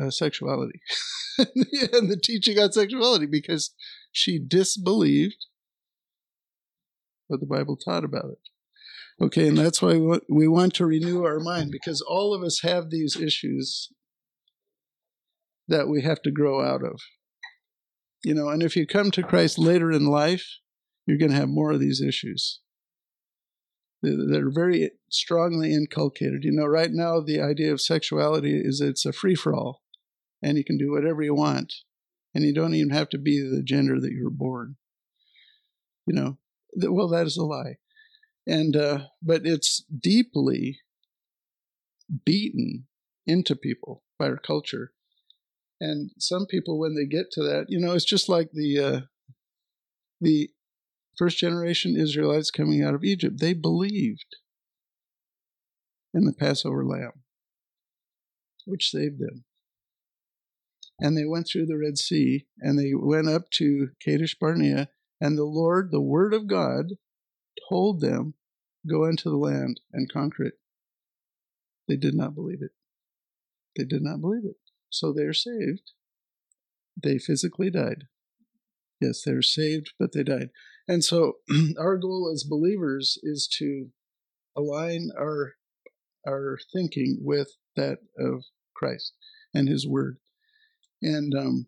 uh, 0.00 0.10
sexuality 0.10 0.80
and 1.38 2.10
the 2.10 2.20
teaching 2.22 2.58
on 2.58 2.72
sexuality 2.72 3.26
because 3.26 3.74
she 4.12 4.38
disbelieved 4.38 5.46
what 7.28 7.40
the 7.40 7.46
Bible 7.46 7.76
taught 7.76 8.04
about 8.04 8.26
it. 8.26 8.38
Okay, 9.22 9.48
and 9.48 9.58
that's 9.58 9.82
why 9.82 10.00
we 10.28 10.48
want 10.48 10.74
to 10.74 10.86
renew 10.86 11.24
our 11.24 11.40
mind 11.40 11.70
because 11.70 12.00
all 12.00 12.34
of 12.34 12.42
us 12.42 12.60
have 12.62 12.90
these 12.90 13.16
issues 13.16 13.90
that 15.68 15.88
we 15.88 16.02
have 16.02 16.22
to 16.22 16.30
grow 16.30 16.64
out 16.64 16.82
of. 16.82 17.00
You 18.24 18.34
know, 18.34 18.48
and 18.48 18.62
if 18.62 18.76
you 18.76 18.86
come 18.86 19.10
to 19.12 19.22
Christ 19.22 19.58
later 19.58 19.90
in 19.90 20.06
life, 20.06 20.58
you're 21.06 21.18
going 21.18 21.30
to 21.30 21.36
have 21.36 21.48
more 21.48 21.72
of 21.72 21.80
these 21.80 22.02
issues. 22.02 22.60
They're 24.02 24.50
very 24.50 24.92
strongly 25.10 25.74
inculcated. 25.74 26.44
You 26.44 26.52
know, 26.52 26.66
right 26.66 26.90
now, 26.90 27.20
the 27.20 27.40
idea 27.40 27.72
of 27.72 27.80
sexuality 27.80 28.58
is 28.58 28.80
it's 28.80 29.04
a 29.04 29.12
free 29.12 29.34
for 29.34 29.54
all, 29.54 29.82
and 30.42 30.56
you 30.56 30.64
can 30.64 30.78
do 30.78 30.90
whatever 30.90 31.22
you 31.22 31.34
want, 31.34 31.74
and 32.34 32.44
you 32.44 32.54
don't 32.54 32.74
even 32.74 32.90
have 32.90 33.10
to 33.10 33.18
be 33.18 33.40
the 33.40 33.62
gender 33.62 34.00
that 34.00 34.12
you 34.12 34.24
were 34.24 34.30
born. 34.30 34.76
You 36.06 36.14
know, 36.14 36.38
well, 36.74 37.08
that 37.08 37.26
is 37.26 37.36
a 37.36 37.44
lie. 37.44 37.76
And, 38.46 38.74
uh, 38.74 39.00
but 39.22 39.42
it's 39.44 39.84
deeply 39.84 40.80
beaten 42.24 42.86
into 43.26 43.54
people 43.54 44.02
by 44.18 44.28
our 44.28 44.38
culture. 44.38 44.92
And 45.80 46.10
some 46.18 46.46
people, 46.46 46.78
when 46.78 46.94
they 46.94 47.06
get 47.06 47.30
to 47.32 47.42
that, 47.42 47.66
you 47.68 47.78
know, 47.78 47.92
it's 47.92 48.04
just 48.04 48.28
like 48.28 48.50
the, 48.52 48.78
uh, 48.78 49.00
the 50.20 50.50
first 51.20 51.36
generation 51.36 51.96
Israelites 51.98 52.50
coming 52.50 52.82
out 52.82 52.94
of 52.94 53.04
Egypt. 53.04 53.40
They 53.40 53.52
believed 53.52 54.36
in 56.14 56.24
the 56.24 56.32
Passover 56.32 56.82
lamb, 56.82 57.12
which 58.64 58.90
saved 58.90 59.18
them. 59.18 59.44
And 60.98 61.18
they 61.18 61.26
went 61.26 61.46
through 61.46 61.66
the 61.66 61.76
Red 61.76 61.98
Sea 61.98 62.46
and 62.58 62.78
they 62.78 62.92
went 62.94 63.28
up 63.28 63.50
to 63.58 63.90
Kadesh 64.02 64.34
Barnea 64.38 64.88
and 65.20 65.36
the 65.36 65.44
Lord, 65.44 65.90
the 65.90 66.00
Word 66.00 66.32
of 66.32 66.46
God, 66.46 66.86
told 67.68 68.00
them, 68.00 68.32
Go 68.88 69.04
into 69.04 69.28
the 69.28 69.36
land 69.36 69.82
and 69.92 70.10
conquer 70.10 70.44
it. 70.44 70.54
They 71.86 71.96
did 71.96 72.14
not 72.14 72.34
believe 72.34 72.62
it. 72.62 72.70
They 73.76 73.84
did 73.84 74.00
not 74.00 74.22
believe 74.22 74.46
it. 74.46 74.56
So 74.88 75.12
they 75.12 75.24
are 75.24 75.34
saved. 75.34 75.92
They 76.96 77.18
physically 77.18 77.68
died. 77.68 78.04
Yes, 79.02 79.22
they're 79.22 79.42
saved, 79.42 79.92
but 79.98 80.12
they 80.12 80.22
died. 80.22 80.48
And 80.88 81.04
so 81.04 81.34
our 81.78 81.96
goal 81.96 82.30
as 82.32 82.44
believers 82.44 83.18
is 83.22 83.48
to 83.58 83.88
align 84.56 85.10
our 85.18 85.54
our 86.26 86.58
thinking 86.72 87.18
with 87.22 87.56
that 87.76 87.98
of 88.18 88.44
Christ 88.74 89.14
and 89.54 89.68
His 89.68 89.86
Word. 89.86 90.18
And 91.02 91.34
um, 91.34 91.66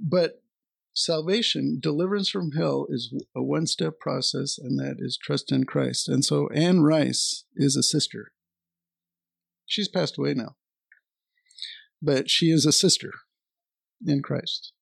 but 0.00 0.42
salvation, 0.94 1.78
deliverance 1.80 2.28
from 2.28 2.52
hell, 2.52 2.86
is 2.90 3.14
a 3.34 3.42
one 3.42 3.66
step 3.66 3.98
process, 3.98 4.58
and 4.58 4.78
that 4.78 4.96
is 4.98 5.16
trust 5.16 5.50
in 5.50 5.64
Christ. 5.64 6.08
And 6.08 6.24
so 6.24 6.48
Anne 6.48 6.80
Rice 6.80 7.44
is 7.56 7.76
a 7.76 7.82
sister. 7.82 8.32
She's 9.66 9.88
passed 9.88 10.18
away 10.18 10.34
now, 10.34 10.56
but 12.00 12.30
she 12.30 12.46
is 12.46 12.64
a 12.64 12.72
sister 12.72 13.12
in 14.06 14.22
Christ. 14.22 14.72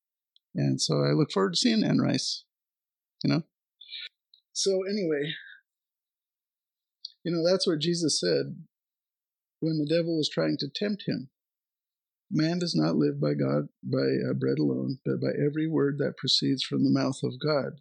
And 0.57 0.81
so 0.81 1.05
I 1.05 1.13
look 1.13 1.31
forward 1.31 1.53
to 1.53 1.59
seeing 1.59 1.85
Anne 1.85 2.01
Rice, 2.01 2.45
you 3.23 3.31
know? 3.31 3.43
So, 4.55 4.85
anyway, 4.89 5.35
you 7.23 7.31
know, 7.31 7.47
that's 7.47 7.67
what 7.67 7.79
Jesus 7.79 8.19
said 8.19 8.57
when 9.61 9.79
the 9.79 9.87
devil 9.87 10.17
was 10.17 10.31
trying 10.31 10.57
to 10.59 10.69
tempt 10.75 11.05
him. 11.07 11.29
Man 12.31 12.59
does 12.59 12.75
not 12.75 12.97
live 12.97 13.21
by 13.21 13.35
God 13.35 13.69
by 13.83 14.17
uh, 14.29 14.33
bread 14.33 14.59
alone, 14.59 14.99
but 15.05 15.21
by 15.21 15.33
every 15.39 15.69
word 15.69 15.99
that 15.99 16.17
proceeds 16.17 16.63
from 16.63 16.85
the 16.85 16.91
mouth 16.91 17.21
of 17.23 17.39
God. 17.39 17.81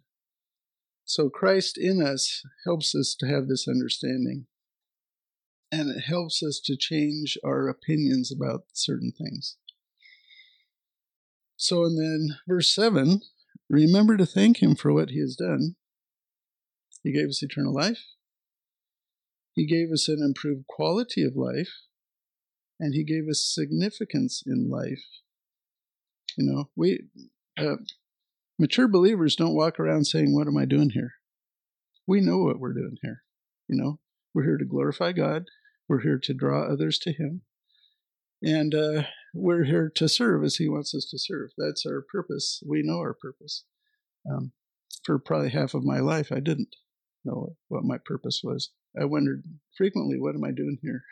So 1.04 1.30
Christ 1.30 1.78
in 1.78 2.02
us 2.02 2.42
helps 2.64 2.94
us 2.94 3.16
to 3.20 3.26
have 3.26 3.48
this 3.48 3.66
understanding. 3.66 4.46
And 5.72 5.90
it 5.90 6.02
helps 6.02 6.42
us 6.42 6.60
to 6.64 6.76
change 6.76 7.38
our 7.44 7.68
opinions 7.68 8.30
about 8.30 8.64
certain 8.72 9.12
things. 9.16 9.56
So, 11.56 11.84
and 11.84 11.98
then 11.98 12.38
verse 12.46 12.74
7 12.74 13.20
remember 13.68 14.16
to 14.16 14.26
thank 14.26 14.62
him 14.62 14.76
for 14.76 14.92
what 14.92 15.10
he 15.10 15.20
has 15.20 15.34
done. 15.34 15.76
He 17.02 17.12
gave 17.12 17.28
us 17.28 17.42
eternal 17.42 17.74
life, 17.74 18.04
he 19.54 19.66
gave 19.66 19.90
us 19.90 20.08
an 20.08 20.22
improved 20.22 20.66
quality 20.66 21.22
of 21.22 21.36
life, 21.36 21.70
and 22.78 22.94
he 22.94 23.04
gave 23.04 23.28
us 23.28 23.44
significance 23.44 24.42
in 24.46 24.68
life. 24.68 25.04
You 26.36 26.44
know, 26.44 26.70
we 26.76 27.04
uh, 27.58 27.76
mature 28.58 28.88
believers 28.88 29.34
don't 29.34 29.54
walk 29.54 29.80
around 29.80 30.04
saying, 30.04 30.34
"What 30.34 30.46
am 30.46 30.58
I 30.58 30.66
doing 30.66 30.90
here?" 30.90 31.14
We 32.06 32.20
know 32.20 32.38
what 32.38 32.60
we're 32.60 32.74
doing 32.74 32.98
here. 33.02 33.22
You 33.66 33.76
know, 33.76 33.98
we're 34.34 34.44
here 34.44 34.58
to 34.58 34.64
glorify 34.64 35.12
God. 35.12 35.46
We're 35.88 36.02
here 36.02 36.18
to 36.22 36.34
draw 36.34 36.70
others 36.70 36.98
to 37.00 37.12
Him, 37.12 37.42
and 38.42 38.74
uh, 38.74 39.04
we're 39.36 39.64
here 39.64 39.90
to 39.96 40.08
serve 40.08 40.44
as 40.44 40.56
He 40.56 40.68
wants 40.68 40.94
us 40.94 41.08
to 41.10 41.18
serve. 41.18 41.50
That's 41.56 41.84
our 41.86 42.02
purpose. 42.10 42.62
We 42.66 42.82
know 42.82 42.98
our 42.98 43.14
purpose. 43.14 43.64
Um, 44.30 44.52
for 45.04 45.18
probably 45.18 45.50
half 45.50 45.74
of 45.74 45.84
my 45.84 46.00
life, 46.00 46.32
I 46.32 46.40
didn't 46.40 46.74
know 47.24 47.56
what 47.68 47.84
my 47.84 47.98
purpose 48.04 48.40
was. 48.42 48.70
I 49.00 49.04
wondered 49.04 49.44
frequently, 49.76 50.18
"What 50.18 50.34
am 50.34 50.44
I 50.44 50.50
doing 50.50 50.78
here?" 50.82 51.04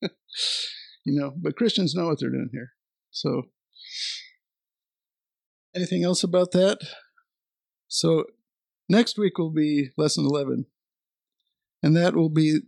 you 0.02 1.18
know, 1.18 1.32
but 1.36 1.56
Christians 1.56 1.94
know 1.94 2.06
what 2.06 2.20
they're 2.20 2.30
doing 2.30 2.50
here. 2.52 2.72
So, 3.10 3.44
anything 5.74 6.04
else 6.04 6.22
about 6.22 6.52
that? 6.52 6.78
So, 7.88 8.24
next 8.88 9.18
week 9.18 9.38
will 9.38 9.52
be 9.52 9.90
lesson 9.96 10.24
11. 10.26 10.66
And 11.82 11.96
that 11.96 12.16
will 12.16 12.28
be, 12.28 12.60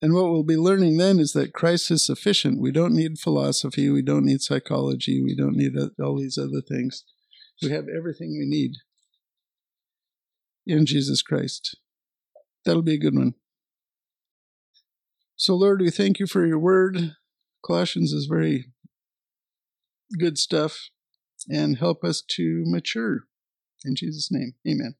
and 0.00 0.14
what 0.14 0.30
we'll 0.30 0.44
be 0.44 0.56
learning 0.56 0.96
then 0.96 1.18
is 1.18 1.32
that 1.32 1.52
Christ 1.52 1.90
is 1.90 2.06
sufficient. 2.06 2.60
We 2.60 2.70
don't 2.70 2.94
need 2.94 3.18
philosophy. 3.18 3.90
We 3.90 4.02
don't 4.02 4.24
need 4.24 4.42
psychology. 4.42 5.22
We 5.22 5.34
don't 5.34 5.56
need 5.56 5.72
all 6.00 6.18
these 6.18 6.38
other 6.38 6.60
things. 6.60 7.04
We 7.62 7.70
have 7.70 7.86
everything 7.88 8.36
we 8.38 8.46
need 8.46 8.76
in 10.66 10.86
Jesus 10.86 11.22
Christ. 11.22 11.76
That'll 12.64 12.82
be 12.82 12.94
a 12.94 12.98
good 12.98 13.16
one. 13.16 13.34
So, 15.34 15.54
Lord, 15.54 15.80
we 15.80 15.90
thank 15.90 16.20
you 16.20 16.26
for 16.26 16.46
your 16.46 16.58
word. 16.58 17.16
Colossians 17.64 18.12
is 18.12 18.26
very 18.26 18.66
good 20.18 20.38
stuff 20.38 20.90
and 21.48 21.78
help 21.78 22.04
us 22.04 22.22
to 22.36 22.62
mature. 22.66 23.24
In 23.84 23.96
Jesus' 23.96 24.30
name, 24.30 24.54
amen. 24.66 24.94